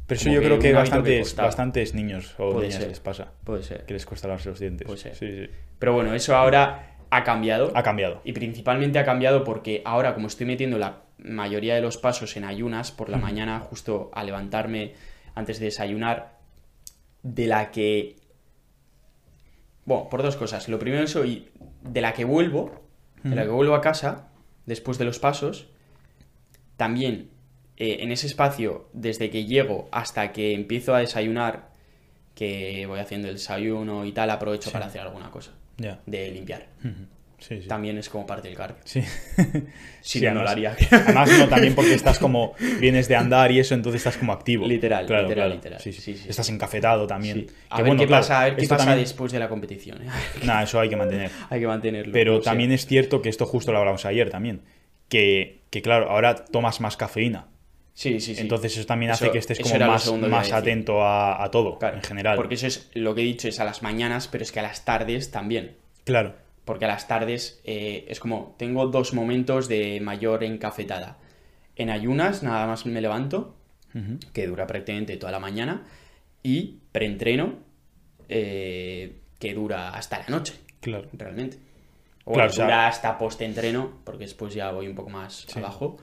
[0.06, 2.80] Pero eso Como yo que creo que hábito que bastantes, bastantes niños o Puede niñas
[2.80, 2.88] ser.
[2.88, 3.28] les pasa.
[3.44, 3.84] Puede ser.
[3.84, 4.86] Que les cuesta lavarse los dientes.
[4.86, 5.14] Puede ser.
[5.14, 5.50] Sí, sí.
[5.78, 7.70] Pero bueno, eso ahora ha cambiado.
[7.74, 8.22] Ha cambiado.
[8.24, 12.44] Y principalmente ha cambiado porque ahora, como estoy metiendo la mayoría de los pasos en
[12.44, 14.94] ayunas por la mañana, justo a levantarme
[15.34, 16.38] antes de desayunar,
[17.22, 18.16] de la que.
[19.84, 20.68] Bueno, por dos cosas.
[20.70, 21.48] Lo primero, eso, y
[21.82, 22.82] de la que vuelvo,
[23.24, 24.27] de la que vuelvo a casa,
[24.68, 25.66] después de los pasos,
[26.76, 27.30] también
[27.76, 31.70] eh, en ese espacio, desde que llego hasta que empiezo a desayunar,
[32.34, 34.72] que voy haciendo el desayuno y tal, aprovecho Sí.
[34.72, 35.52] para hacer alguna cosa,
[36.06, 36.68] de limpiar.
[37.38, 37.68] Sí, sí.
[37.68, 38.76] También es como parte del cardio.
[38.84, 39.00] Sí.
[40.02, 40.98] Si Sí, no, no lo además- haría.
[41.04, 44.66] Además, no, también porque estás como, vienes de andar y eso, entonces estás como activo.
[44.66, 45.54] Literal, Claro, literal, claro.
[45.54, 45.80] literal.
[45.80, 46.20] Sí, sí.
[46.28, 47.46] Estás encafetado también.
[47.48, 47.54] Sí.
[47.70, 49.48] A Que ver bueno, qué claro, pasa, a ver qué pasa también- después de la
[49.48, 50.02] competición.
[50.02, 50.08] ¿eh?
[50.64, 51.30] Eso hay que mantener.
[51.48, 52.12] Hay que mantenerlo.
[52.12, 52.50] Pero sea.
[52.50, 54.62] también es cierto que esto justo lo hablamos ayer también.
[55.08, 57.46] Que, que claro, ahora tomas más cafeína.
[57.94, 58.40] Sí, sí, sí.
[58.42, 62.02] Entonces eso también hace Eso- que estés como más, más atento a, a todo en
[62.02, 62.36] general.
[62.36, 64.62] Porque eso es lo que he dicho, es a las mañanas, pero es que a
[64.62, 65.76] las tardes también.
[66.04, 66.34] Claro.
[66.68, 71.16] Porque a las tardes eh, es como, tengo dos momentos de mayor encafetada.
[71.76, 73.56] En ayunas, nada más me levanto,
[74.34, 75.84] que dura prácticamente toda la mañana,
[76.42, 77.54] y preentreno,
[78.28, 80.52] eh, que dura hasta la noche.
[80.80, 81.08] Claro.
[81.14, 81.56] realmente.
[82.26, 85.46] O Claro, bueno, o sea- dura hasta post-entreno, porque después ya voy un poco más
[85.48, 85.58] Sí.
[85.58, 85.96] abajo.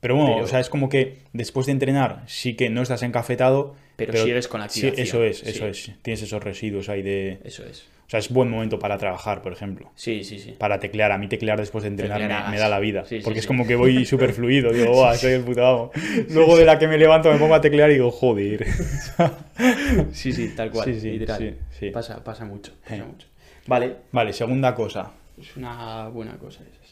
[0.00, 3.02] Pero bueno, Pero- o sea, es como que después de entrenar sí que no estás
[3.02, 3.74] encafetado.
[3.96, 5.48] Pero sigues con sí, activación, eso es, sí.
[5.48, 5.92] eso es.
[6.02, 7.38] Tienes esos residuos ahí de...
[7.44, 7.88] Eso es.
[8.06, 9.90] O sea, es buen momento para trabajar, por ejemplo.
[9.96, 10.52] Sí, sí, sí.
[10.56, 11.10] Para teclear.
[11.10, 12.20] A mí teclear después de entrenar
[12.50, 13.04] me, da la vida.
[13.04, 13.48] Sí, sí, porque es sí.
[13.48, 14.72] como que voy súper fluido.
[14.72, 15.90] Digo, "Buah, soy el puto amo".
[16.30, 18.64] Luego de la que me levanto me pongo a teclear y digo, joder.
[20.12, 20.84] Sí, sí, tal cual.
[20.84, 21.38] Sí, sí, literal.
[21.38, 21.90] sí, sí.
[21.90, 23.26] Pasa, pasa mucho, pasa mucho.
[23.66, 25.10] Vale, Vale, segunda cosa.
[25.40, 26.85] es una buena cosa sí.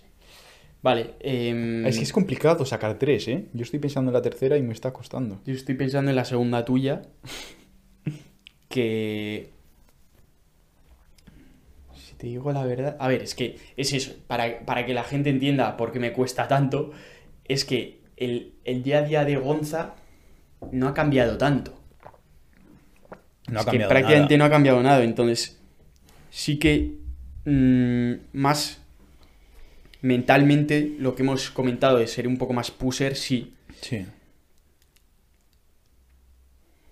[0.85, 3.47] Vale, em, Es que es complicado sacar tres, ¿eh?
[3.55, 5.41] Yo estoy pensando en la tercera y me está costando.
[5.47, 7.01] yo estoy pensando en la segunda tuya,
[8.69, 9.49] que...
[11.95, 12.99] Si te digo la verdad...
[13.01, 16.13] A ver, es que es eso, para, para que la gente entienda por qué me
[16.13, 16.93] cuesta tanto,
[17.47, 19.95] es que el, el día a día de Gonza
[20.71, 21.73] no ha cambiado tanto.
[23.51, 24.39] No ha es que cambiado prácticamente nada.
[24.39, 25.59] no ha cambiado nada, entonces
[26.29, 26.99] sí que
[27.47, 28.84] mm, más
[30.05, 33.55] mentalmente lo que hemos comentado de ser un poco más pusher, sí.
[33.81, 34.05] Sí.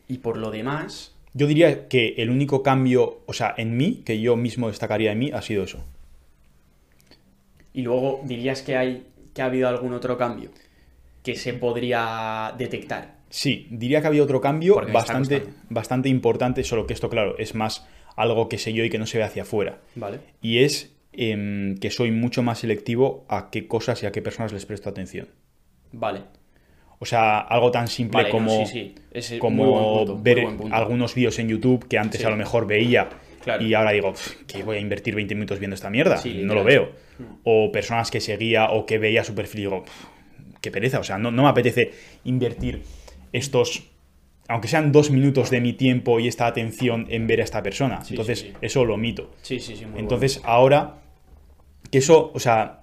[0.08, 4.20] Y por lo demás, Yo diría que el único cambio, o sea, en mí, que
[4.20, 5.84] yo mismo destacaría en mí, ha sido eso.
[7.74, 10.50] y luego dirías que hay que ha habido algún otro cambio
[11.22, 13.16] que se podría detectar.
[13.30, 17.54] Sí, diría que había otro cambio Porque bastante, bastante importante, solo que esto, claro, es
[17.54, 17.86] más
[18.16, 19.78] algo que sé yo y que no se ve hacia afuera.
[19.94, 20.20] ¿Vale?
[20.42, 24.52] Y es em, que soy mucho más selectivo a qué cosas y a qué personas
[24.52, 25.28] les presto atención.
[25.92, 26.22] Vale.
[26.98, 28.94] O sea, algo tan simple Vale, no, como, sí, sí.
[29.10, 32.26] Es muy como punto, ver algunos vídeos en YouTube que antes Sí.
[32.26, 33.08] a lo mejor veía
[33.42, 33.64] Claro.
[33.64, 36.62] y ahora digo, "Pff, que voy a invertir 20 minutos viendo esta mierda, no lo
[36.64, 36.92] veo.
[37.44, 40.04] O personas que seguía o que veía su perfil y digo, "Pff,
[40.60, 41.90] qué pereza, o sea, no, no me apetece
[42.24, 42.82] invertir
[43.32, 43.90] estos,
[44.46, 48.04] aunque sean dos minutos de mi tiempo y esta atención en ver a esta persona.
[48.04, 48.56] Sí, Entonces, sí, sí.
[48.62, 49.32] eso lo omito.
[49.42, 49.86] Sí, sí, sí.
[49.86, 51.01] Muy Entonces, ahora,
[51.90, 52.78] que eso, o sea,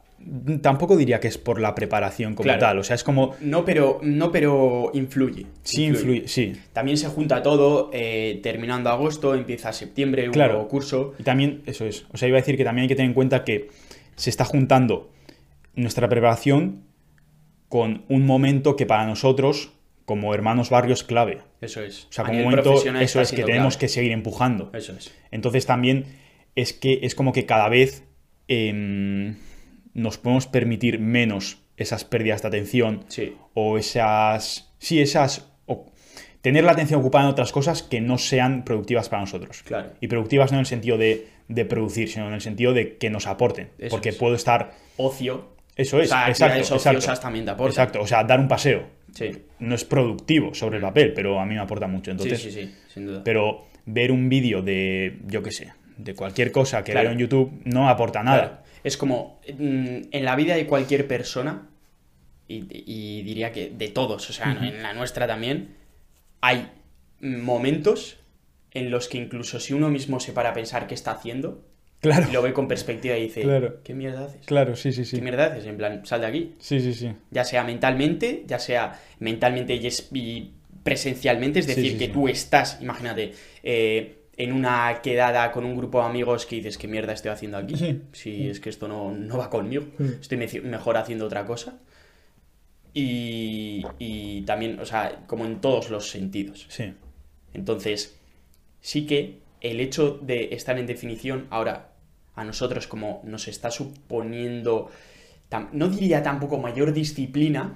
[0.62, 2.60] tampoco diría que es por la preparación como Claro.
[2.60, 3.36] tal, o sea, es como.
[3.42, 5.46] No, pero, no, pero influye.
[5.64, 6.54] sí influye, sí.
[6.74, 10.54] También se junta todo, eh, terminando agosto, empieza septiembre, un Claro.
[10.54, 11.14] nuevo curso.
[11.18, 12.06] Y también, eso es.
[12.12, 13.70] O sea, iba a decir que también hay que tener en cuenta que
[14.16, 15.10] se está juntando
[15.76, 16.84] nuestra preparación
[17.70, 19.72] con un momento que para nosotros,
[20.06, 21.38] como hermanos barrios, es clave.
[21.62, 22.06] Eso es.
[22.06, 23.80] O sea, como un momento, eso es que tenemos clave.
[23.82, 24.72] que seguir empujando.
[24.74, 25.14] Eso es.
[25.32, 26.06] Entonces también
[26.56, 28.04] es que es como que cada vez
[28.50, 29.36] em,
[29.94, 33.36] nos podemos permitir menos esas pérdidas de atención Sí.
[33.54, 34.74] o esas...
[34.80, 35.50] Sí, esas...
[35.66, 35.86] o
[36.42, 39.64] tener la atención ocupada en otras cosas que no sean productivas para nosotros.
[39.64, 39.92] Claro.
[40.02, 43.10] Y productivas no en el sentido de, de producir, sino en el sentido de que
[43.10, 43.70] nos aporten.
[43.78, 44.16] Eso porque es.
[44.16, 44.74] puedo estar...
[44.98, 45.58] Ocio.
[45.76, 46.76] Eso es, O sea, exacto, exacto.
[46.90, 47.72] ociosas también te aportan.
[47.72, 48.84] Exacto, o sea, dar un paseo.
[49.14, 49.32] Sí.
[49.60, 52.12] No es productivo sobre el papel, pero a mí me aporta mucho.
[52.12, 53.22] Entonces, sí, sí, sí, sin duda.
[53.24, 57.10] pero ver un vídeo de, yo qué sé, de cualquier cosa que Claro.
[57.10, 58.42] veo en YouTube no aporta nada.
[58.42, 58.58] Claro.
[58.84, 61.68] Es como mm, en la vida de cualquier persona,
[62.48, 65.76] y, y diría que de todos, o sea, en la nuestra también,
[66.42, 66.70] hay
[67.22, 68.18] momentos
[68.72, 71.66] en los que incluso si uno mismo se para a pensar qué está haciendo,
[72.02, 73.82] Claro, y lo ve con perspectiva y dice, Claro.
[73.84, 74.46] ¿qué mierda haces?
[74.46, 75.18] claro, sí, sí, sí.
[75.18, 75.66] ¿Qué mierda haces?
[75.66, 76.56] En plan, sal de aquí.
[76.60, 77.12] Sí, sí, sí.
[77.30, 82.06] Ya sea mentalmente, ya sea mentalmente y, es- y presencialmente, es Sí, decir, sí, que
[82.06, 82.12] sí.
[82.14, 83.34] tú estás, imagínate,
[83.64, 87.58] eh, en una quedada con un grupo de amigos que dices, ¿qué mierda estoy haciendo
[87.58, 87.76] aquí?
[87.76, 88.02] Sí.
[88.14, 90.06] Si es que esto no, no va conmigo, Sí.
[90.22, 91.78] estoy mejor haciendo otra cosa.
[92.94, 96.66] Y, y también, o sea, como en todos los sentidos.
[96.70, 96.94] Sí.
[97.54, 98.18] Entonces,
[98.80, 101.90] sí que el hecho de estar en definición, ahora,
[102.36, 104.90] a nosotros como nos está suponiendo,
[105.74, 107.74] no diría tampoco mayor disciplina,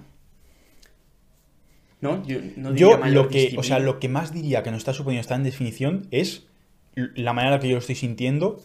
[1.99, 2.25] ¿no?
[2.25, 3.63] Yo, no diría Yo mayor lo que, o disciplina.
[3.63, 6.47] sea, lo que más diría que nos está suponiendo estar en definición es
[6.95, 8.61] la manera en la que yo lo estoy sintiendo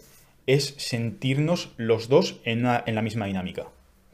[0.47, 3.67] es sentirnos los dos en, una- en la misma dinámica.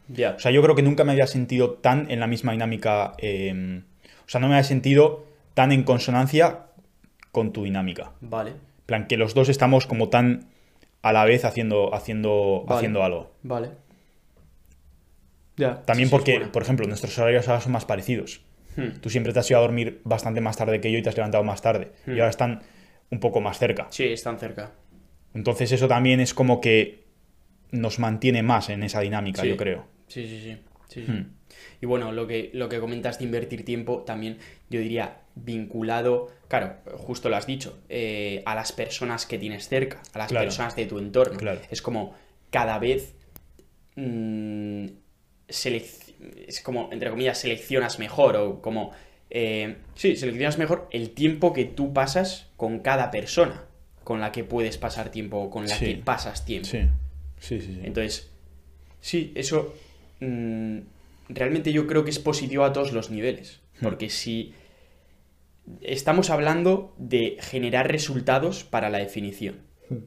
[0.09, 3.15] Ya, O sea, yo creo que nunca me había sentido tan en la misma dinámica.
[3.19, 3.83] eh,
[4.27, 6.67] o sea, no me había sentido tan en consonancia
[7.33, 8.13] con tu dinámica.
[8.21, 8.57] vale, En
[8.87, 10.47] plan, que los dos estamos como tan
[11.03, 12.77] a la vez haciendo, haciendo, Vale.
[12.79, 13.33] haciendo algo.
[13.43, 13.71] vale.
[15.57, 15.83] Ya.
[15.83, 18.41] También sí, porque, por ejemplo, nuestros horarios ahora son más parecidos.
[18.77, 18.99] Hmm.
[19.01, 21.17] Tú siempre te has ido a dormir bastante más tarde que yo y te has
[21.17, 21.93] levantado más tarde.
[22.07, 22.11] Hmm.
[22.11, 22.63] Y ahora están
[23.11, 23.87] un poco más cerca.
[23.91, 24.73] Sí, están cerca.
[25.35, 27.05] Entonces eso también es como que
[27.71, 29.49] nos mantiene más en esa dinámica, Sí.
[29.49, 29.87] yo creo.
[30.09, 30.57] Sí, sí, sí.
[30.89, 31.13] sí, sí.
[31.13, 31.33] Hmm.
[31.81, 34.39] Y bueno, lo que, lo que comentas de invertir tiempo también,
[34.71, 40.01] yo diría, vinculado, claro, justo lo has dicho, eh, a las personas que tienes cerca,
[40.13, 40.47] a las Claro.
[40.47, 41.37] personas de tu entorno.
[41.39, 41.61] Claro.
[41.71, 42.15] Es como
[42.51, 43.15] cada vez
[43.97, 44.87] mm,
[45.49, 48.93] es como, entre comillas, seleccionas mejor o como...
[49.31, 53.65] eh, sí, seleccionas mejor el tiempo que tú pasas con cada persona
[54.05, 55.87] con la que puedes pasar tiempo o con la Sí.
[55.87, 56.69] que pasas tiempo.
[56.69, 56.83] Sí,
[57.41, 57.75] sí, sí.
[57.75, 57.81] sí.
[57.83, 58.31] Entonces,
[59.01, 59.75] sí, eso
[60.21, 60.79] mm,
[61.31, 63.61] realmente yo creo que es positivo a todos los niveles.
[63.81, 63.85] Hmm.
[63.85, 64.55] Porque si
[65.81, 69.63] estamos hablando de generar resultados para la definición.
[69.89, 70.05] Hmm.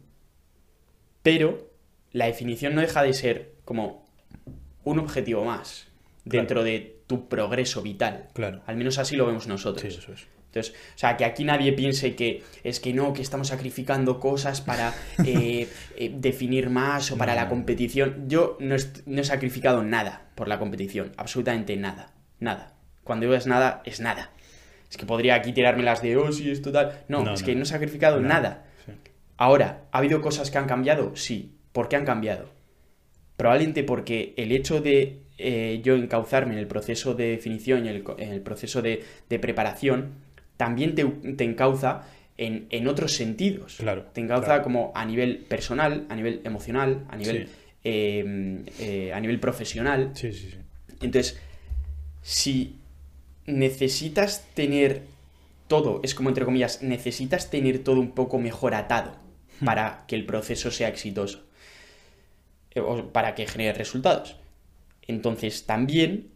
[1.23, 1.71] Pero
[2.13, 4.05] la definición no deja de ser como
[4.83, 5.87] un objetivo más
[6.23, 8.27] dentro de tu progreso vital.
[8.33, 8.61] Claro.
[8.67, 9.81] Al menos así lo vemos nosotros.
[9.93, 10.27] Sí, eso es.
[10.47, 14.61] Entonces, o sea, que aquí nadie piense que es que no, que estamos sacrificando cosas
[14.61, 14.93] para
[15.25, 17.41] eh, eh, definir más o para No.
[17.41, 18.25] la competición.
[18.27, 22.73] Yo no, he sacrificado nada por la competición, absolutamente nada, nada.
[23.03, 24.31] Cuando digo es nada, es nada.
[24.89, 27.03] Es que podría aquí tirarme las de, oh, sí, esto tal.
[27.09, 28.65] No, No, es que no he sacrificado nada.
[28.85, 28.93] Sí.
[29.35, 31.15] Ahora, ¿ha habido cosas que han cambiado?
[31.15, 31.57] Sí.
[31.73, 32.49] ¿Por qué han cambiado?
[33.35, 38.03] Probablemente porque el hecho de eh, yo encauzarme en el proceso de definición y el,
[38.17, 40.09] en el proceso de, de preparación
[40.57, 42.03] también te, te encauza
[42.37, 43.75] en, en otros sentidos.
[43.79, 44.63] Claro, Te encauza claro.
[44.63, 47.53] como a nivel personal, a nivel emocional, a nivel, Sí.
[47.83, 50.11] eh, eh, a nivel profesional.
[50.13, 50.57] Sí, sí, sí.
[51.01, 51.39] Entonces,
[52.21, 52.75] si
[53.45, 55.03] necesitas tener
[55.67, 59.15] todo, es como entre comillas, necesitas tener todo un poco mejor atado
[59.65, 61.43] para que el proceso sea exitoso,
[62.75, 64.37] eh, o para que genere resultados.
[65.07, 66.29] Entonces, también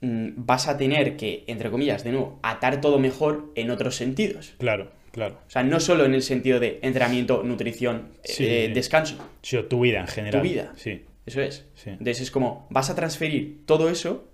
[0.00, 4.54] mm, vas a tener que, entre comillas, de nuevo, atar todo mejor en otros sentidos.
[4.58, 5.38] Claro, claro.
[5.46, 8.72] O sea, no solo en el sentido de entrenamiento, nutrición, Sí, eh, sí.
[8.72, 9.16] descanso.
[9.42, 10.42] Sí, o tu vida en general.
[10.42, 10.72] Tu vida.
[10.76, 11.66] Sí, Eso es.
[11.74, 11.90] Sí.
[11.90, 14.28] Entonces es como, vas a transferir todo eso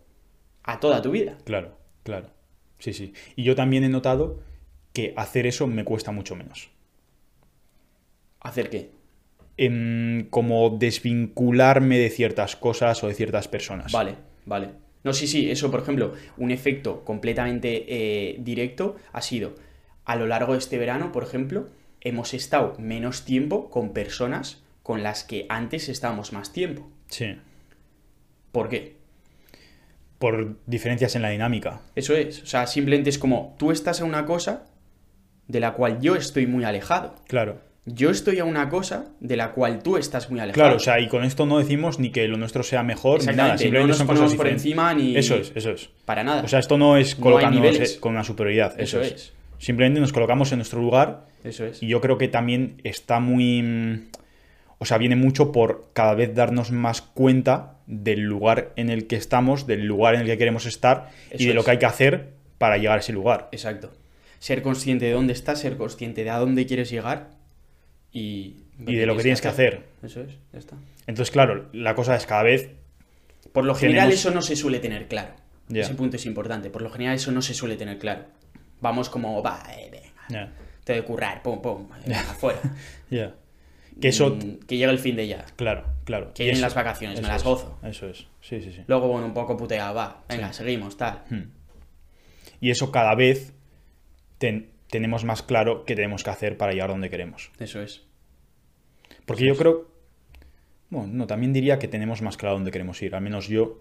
[0.63, 1.37] a toda tu vida.
[1.45, 2.31] claro, claro.
[2.79, 3.13] Sí, sí.
[3.35, 4.41] Y yo también he notado
[4.93, 6.71] que hacer eso me cuesta mucho menos.
[8.41, 8.91] ¿Hacer qué?
[9.61, 13.91] Em, como desvincularme de ciertas cosas o de ciertas personas.
[13.91, 14.15] Vale,
[14.47, 14.71] vale.
[15.03, 19.57] No, sí, sí, eso, por ejemplo, un efecto completamente eh, directo ha sido,
[20.05, 25.03] a lo largo de este verano, por ejemplo, hemos estado menos tiempo con personas con
[25.03, 26.89] las que antes estábamos más tiempo.
[27.09, 27.37] Sí.
[28.53, 28.97] ¿Por qué?
[30.21, 31.81] Por diferencias en la dinámica.
[31.97, 32.45] Eso es.
[32.45, 34.67] O sea, simplemente es como, tú estás a una cosa
[35.49, 37.17] de la cual yo estoy muy alejado.
[37.27, 37.68] Claro.
[37.95, 40.63] Yo estoy a una cosa de la cual tú estás muy alejado.
[40.63, 43.35] Claro, o sea, y con esto no decimos ni que lo nuestro sea mejor ni
[43.35, 45.17] nada, simplemente no nos son ponemos cosas por encima ni...
[45.17, 45.89] Eso es, eso es.
[46.05, 46.43] Para nada.
[46.43, 48.79] O sea, esto no es colocándonos con una superioridad.
[48.79, 49.23] Eso, Eso es.
[49.23, 49.33] es.
[49.59, 51.83] Simplemente nos colocamos en nuestro lugar Eso es.
[51.83, 54.09] y yo creo que también está muy...
[54.79, 59.17] O sea, viene mucho por cada vez darnos más cuenta del lugar en el que
[59.17, 62.35] estamos, del lugar en el que queremos estar y de lo que hay que hacer
[62.59, 63.49] para llegar a ese lugar.
[63.51, 63.91] Exacto.
[64.39, 67.38] Ser consciente de dónde estás, ser consciente de a dónde quieres llegar
[68.13, 68.57] y...
[68.87, 69.85] Y de lo que tienes que hacer.
[70.03, 70.77] Eso es, ya está.
[71.07, 72.71] Entonces, claro, la cosa es cada vez...
[73.53, 75.35] Por lo general Tenemos- eso no se suele tener claro.
[75.73, 76.71] Ese punto es importante.
[76.71, 78.25] Por lo general eso no se suele tener claro.
[78.81, 80.53] Vamos como, va, eh, venga, Ya,
[80.85, 82.61] te de currar, pum, pum, eh, afuera.
[83.11, 83.35] ya.
[84.01, 85.45] Que eso- mm, que llega el fin de ya.
[85.57, 86.33] Claro, claro.
[86.35, 87.79] Que vienen las vacaciones, me las es, gozo.
[87.83, 88.83] Eso es, sí, sí, sí.
[88.87, 90.59] Luego, bueno, un poco puteado, va, venga, Sí.
[90.63, 91.25] seguimos, tal.
[91.29, 91.51] Hmm.
[92.61, 93.53] Y eso cada vez
[94.39, 97.51] ten- tenemos más claro qué tenemos que hacer para llegar donde queremos.
[97.59, 98.03] Eso es.
[99.27, 99.89] Porque yo creo,
[100.91, 103.15] bueno, no, también diría que tenemos más claro dónde queremos ir.
[103.15, 103.79] Al menos yo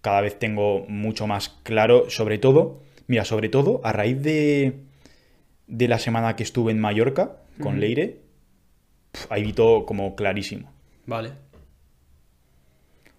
[0.00, 4.80] cada vez tengo mucho más claro, sobre todo, mira, sobre todo a raíz de,
[5.66, 7.78] de la semana que estuve en Mallorca con.
[7.78, 8.18] Leire,
[9.12, 10.72] pf, ahí vi todo como clarísimo.
[11.06, 11.30] Vale.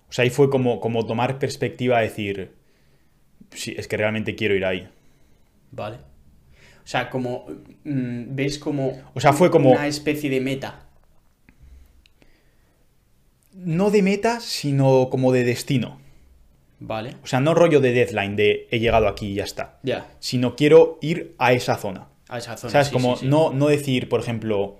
[0.10, 2.52] O sea, ahí fue como, como tomar perspectiva, decir,
[3.52, 4.90] sí, es que realmente quiero ir ahí.
[5.72, 6.11] Vale.
[6.92, 7.46] O sea, como.
[7.86, 8.92] mm, ¿Ves como.
[9.14, 10.88] O sea, fue como- Una especie de meta.
[13.54, 16.02] No de meta, sino como de destino.
[16.82, 17.16] Vale.
[17.24, 19.80] O sea, no rollo de deadline, de he llegado aquí y ya está.
[19.84, 20.06] Ya.
[20.20, 22.10] Sino quiero ir a esa zona.
[22.28, 22.72] A esa zona.
[22.74, 22.88] ¿Sabes?
[22.88, 23.28] sí, como sí, sí.
[23.30, 24.78] No, no decir, por ejemplo,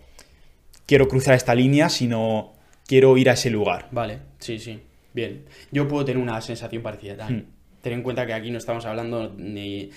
[0.86, 2.52] quiero cruzar esta línea, sino
[2.88, 3.88] quiero ir a ese lugar.
[3.92, 4.82] Vale, sí, sí.
[5.14, 5.46] Bien.
[5.72, 7.46] Yo puedo tener una sensación parecida también.
[7.48, 7.82] Hmm.
[7.82, 9.92] Ten en cuenta que aquí no estamos hablando ni.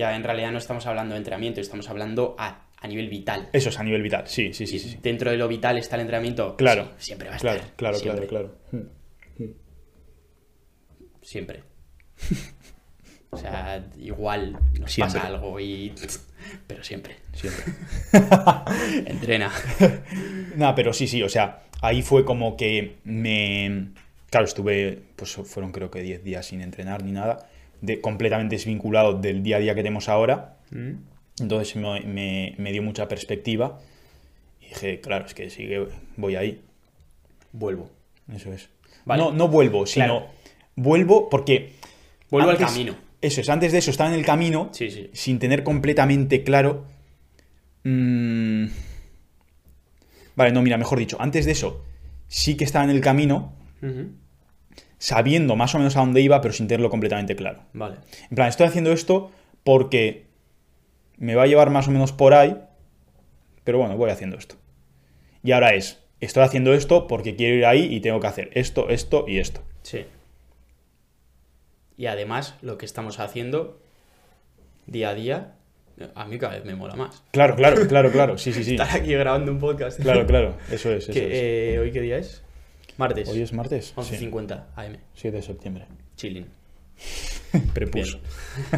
[0.00, 3.50] Ya en realidad no estamos hablando de entrenamiento, estamos hablando a, a nivel vital.
[3.52, 4.24] Eso es a nivel vital.
[4.26, 4.98] Sí, sí, sí.
[5.02, 6.56] Dentro de lo vital está el entrenamiento.
[6.56, 6.92] Claro.
[6.96, 7.76] sí, siempre va a Claro, estar.
[7.76, 8.86] claro, siempre, claro, claro.
[11.22, 11.62] Siempre.
[13.30, 15.20] O sea, igual nos Siempre.
[15.20, 15.92] pasa algo y.
[16.66, 17.16] Pero siempre.
[17.34, 17.64] Siempre.
[19.06, 19.52] Entrena.
[20.56, 23.90] No, pero sí, sí, o sea, ahí fue como que me...
[24.30, 27.48] Claro, estuve, pues fueron creo que 10 días sin entrenar ni nada,
[27.80, 30.56] de, completamente desvinculado del día a día que tenemos ahora.
[30.70, 30.90] Mm.
[31.40, 33.80] Entonces me, me- me dio mucha perspectiva
[34.60, 36.60] y dije, claro, es que sí que voy ahí.
[37.52, 37.90] Vuelvo.
[38.34, 38.68] Eso es.
[39.04, 39.22] Vale.
[39.22, 40.26] No, no vuelvo, sino Claro.
[40.76, 41.72] vuelvo porque...
[42.30, 42.94] Vuelvo al camino.
[43.22, 45.10] Eso es, antes de eso estaba en el camino Sí, sí.
[45.12, 46.84] sin tener completamente claro...
[47.84, 48.66] mm,
[50.36, 51.84] Vale, no, mira, mejor dicho, antes de eso
[52.28, 53.52] sí que estaba en el camino.
[55.00, 57.60] Sabiendo más o menos a dónde iba, pero sin tenerlo completamente claro.
[57.72, 57.96] Vale.
[58.30, 59.32] En plan, estoy haciendo esto
[59.64, 60.26] porque
[61.16, 62.56] me va a llevar más o menos por ahí,
[63.64, 64.56] pero bueno, voy haciendo esto.
[65.42, 68.90] Y ahora es, estoy haciendo esto porque quiero ir ahí y tengo que hacer esto,
[68.90, 69.62] esto y esto.
[69.82, 70.04] Sí.
[71.96, 73.80] Y además, lo que estamos haciendo
[74.86, 75.54] día a día,
[76.14, 77.22] a mí cada vez me mola más.
[77.30, 78.72] Claro, claro, claro, claro, sí, sí, sí.
[78.72, 79.98] Estar aquí grabando un podcast.
[79.98, 81.32] Claro, claro, eso es, eso Que, es.
[81.32, 82.42] eh, ¿Hoy qué día es?
[83.00, 83.28] Martes.
[83.30, 84.96] Hoy es martes, sí, 11.50 AM.
[85.14, 85.86] 7 de septiembre.
[86.16, 86.46] Chilling.
[87.74, 88.20] Prepuso.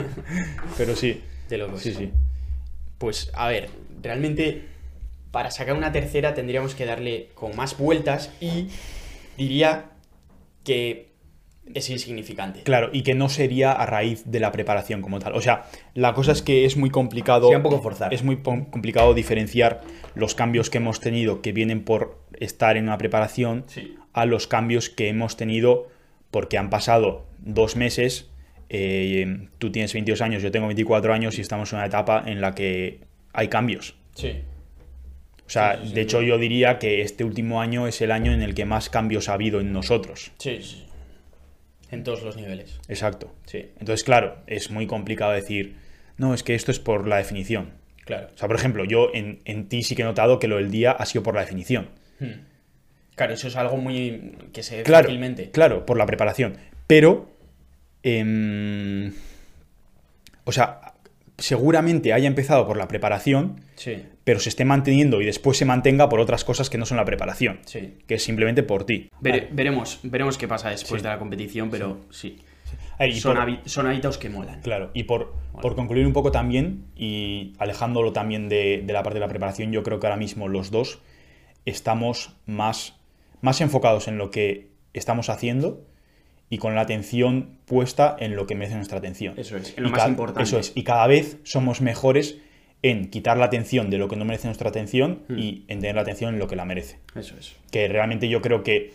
[0.78, 1.82] Pero sí, De locos.
[1.82, 2.10] sí, sí.
[2.98, 3.68] Pues a ver,
[4.00, 4.68] realmente
[5.32, 8.68] para sacar una tercera tendríamos que darle con más vueltas y
[9.36, 9.90] diría
[10.62, 11.10] que
[11.74, 12.62] es insignificante.
[12.62, 15.34] Claro, y que no sería a raíz de la preparación como tal.
[15.34, 15.64] O sea,
[15.94, 17.46] la cosa es que es muy complicado.
[17.46, 18.14] Sería un poco forzar.
[18.14, 19.80] Es muy complicado diferenciar
[20.14, 23.96] los cambios que hemos tenido que vienen por estar en una preparación Sí.
[24.12, 25.88] a los cambios que hemos tenido
[26.30, 28.28] porque han pasado dos meses.
[28.74, 32.40] eh, tú tienes 22 años, yo tengo 24 años y estamos en una etapa en
[32.40, 33.00] la que
[33.34, 33.94] hay cambios.
[34.14, 34.32] Sí.
[35.46, 38.10] O sea, Sí, sí, sí, de hecho yo diría que este último año es el
[38.10, 40.32] año en el que más cambios ha habido en nosotros.
[40.38, 40.86] Sí, sí.
[41.90, 42.80] En todos los niveles.
[42.88, 43.34] Exacto.
[43.44, 45.76] Sí, Entonces, claro, es muy complicado decir,
[46.16, 47.72] no, es que esto es por la definición.
[48.06, 48.28] claro.
[48.34, 50.70] O sea, por ejemplo, yo en, en ti sí que he notado que lo del
[50.70, 51.90] día ha sido por la definición.
[52.24, 52.40] Hmm.
[53.14, 55.50] Claro, eso es algo muy que se ve Claro, fácilmente.
[55.50, 56.56] claro, por la preparación.
[56.86, 57.28] Pero,
[58.02, 59.12] em,
[60.44, 60.92] o sea,
[61.38, 66.08] seguramente haya empezado por la preparación, Sí, pero se esté manteniendo y después se mantenga
[66.08, 67.94] por otras cosas que no son la preparación, sí.
[68.06, 69.08] que es simplemente por ti.
[69.20, 71.04] Vere- veremos, veremos qué pasa después Sí.
[71.06, 72.38] de la competición, pero sí.
[72.98, 74.60] Ver, Son, por- son hábitos que molan.
[74.60, 79.14] Claro, y por, por concluir un poco también, y alejándolo también de, de la parte
[79.16, 81.00] de la preparación, yo creo que ahora mismo los dos
[81.66, 82.94] estamos más,
[83.40, 85.84] más enfocados en lo que estamos haciendo
[86.50, 89.34] y con la atención puesta en lo que merece nuestra atención.
[89.38, 90.42] Eso es, en lo Y más importante.
[90.42, 92.38] Eso es, y cada vez somos mejores
[92.82, 95.38] en quitar la atención de lo que no merece nuestra atención Hmm.
[95.38, 96.98] y en tener la atención en lo que la merece.
[97.14, 97.54] Eso es.
[97.70, 98.92] Que realmente yo creo que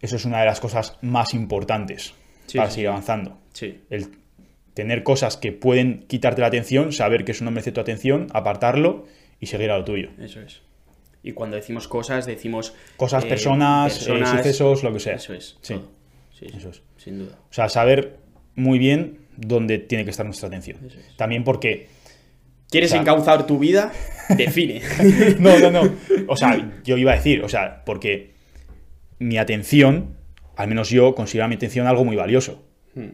[0.00, 2.14] eso es una de las cosas más importantes
[2.46, 4.08] Sí, para sí, seguir avanzando Sí, el
[4.74, 9.06] tener cosas que pueden quitarte la atención, saber que eso no merece tu atención, apartarlo
[9.40, 10.10] y seguir a lo tuyo.
[10.20, 10.60] eso es.
[11.22, 12.74] Y cuando decimos cosas, decimos...
[12.96, 15.14] Cosas, eh, personas, eh, personas, sucesos, lo que sea.
[15.14, 15.58] Eso es.
[15.60, 15.74] Sí.
[15.74, 15.90] todo.
[16.32, 16.82] Sí, Eso es.
[16.96, 17.36] Sin duda.
[17.50, 18.18] O sea, saber
[18.54, 20.78] muy bien dónde tiene que estar nuestra atención.
[20.86, 21.16] Eso es.
[21.16, 21.88] También porque...
[22.70, 23.92] ¿Quieres O sea- encauzar tu vida?
[24.36, 24.82] Define.
[25.38, 25.92] No, no, no.
[26.28, 28.34] O sea, yo iba a decir, o sea, porque
[29.18, 30.16] mi atención,
[30.56, 32.64] al menos yo considero mi atención algo muy valioso.
[32.94, 33.10] Hmm.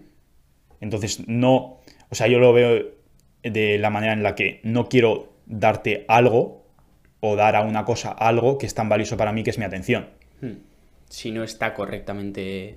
[0.80, 1.80] Entonces, no,
[2.10, 2.84] o sea, yo lo veo
[3.42, 6.63] de la manera en la que no quiero darte algo
[7.26, 9.64] o dar a una cosa algo que es tan valioso para mí que es mi
[9.64, 10.08] atención.
[10.40, 10.58] Hmm.
[11.08, 12.76] Si no está correctamente.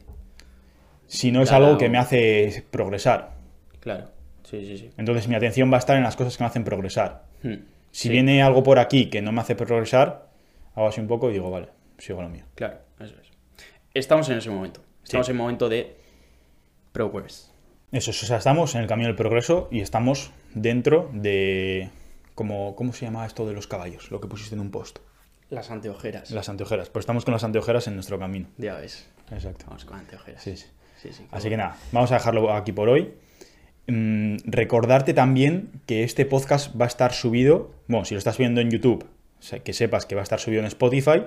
[1.08, 3.32] Si no es algo que me hace progresar.
[3.80, 4.10] Claro.
[4.44, 4.90] Sí, sí, sí.
[4.98, 7.24] Entonces mi atención va a estar en las cosas que me hacen progresar.
[7.44, 7.54] Hmm.
[7.92, 10.28] Si Sí, viene algo por aquí que no me hace progresar,
[10.76, 11.68] hago así un poco y digo, vale,
[11.98, 12.44] sigo lo mío.
[12.56, 13.28] Claro, eso es.
[13.94, 14.82] Estamos en ese momento.
[15.04, 15.32] Estamos Sí.
[15.32, 15.96] en el momento de
[16.92, 17.52] progress.
[17.92, 21.90] Eso, o sea, estamos en el camino del progreso y estamos dentro de...
[22.38, 24.12] Como, ¿Cómo se llama esto de los caballos?
[24.12, 25.00] Lo que pusiste en un post.
[25.50, 26.30] Las anteojeras.
[26.30, 26.88] Las anteojeras.
[26.92, 28.48] Pues estamos con las anteojeras en nuestro camino.
[28.58, 29.10] Ya ves.
[29.32, 29.66] Exacto.
[29.68, 30.44] Vamos con anteojeras.
[30.44, 30.68] Sí, sí.
[31.02, 33.12] Sí, sí, Así que nada, vamos a dejarlo aquí por hoy.
[33.88, 38.62] Mm, recordarte también que este podcast va a estar subido, bueno, si lo estás viendo
[38.62, 39.04] en YouTube,
[39.64, 41.24] que sepas que va a estar subido en Spotify.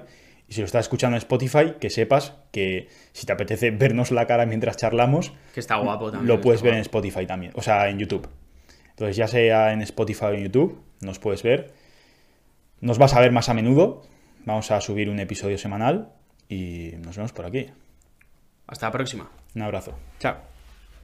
[0.46, 4.28] Y si lo estás escuchando en Spotify, que sepas que si te apetece vernos la
[4.28, 6.28] cara mientras charlamos, Que está guapo también.
[6.28, 6.80] lo puedes ver en.
[6.80, 8.28] Spotify también, o sea, en YouTube.
[8.90, 11.72] Entonces, ya sea en Spotify o en YouTube, nos puedes ver.
[12.80, 14.02] Nos vas a ver más a menudo.
[14.44, 16.12] Vamos a subir un episodio semanal
[16.48, 17.66] y nos vemos por aquí.
[18.66, 19.30] Hasta la próxima.
[19.54, 19.98] Un abrazo.
[20.18, 20.59] Chao.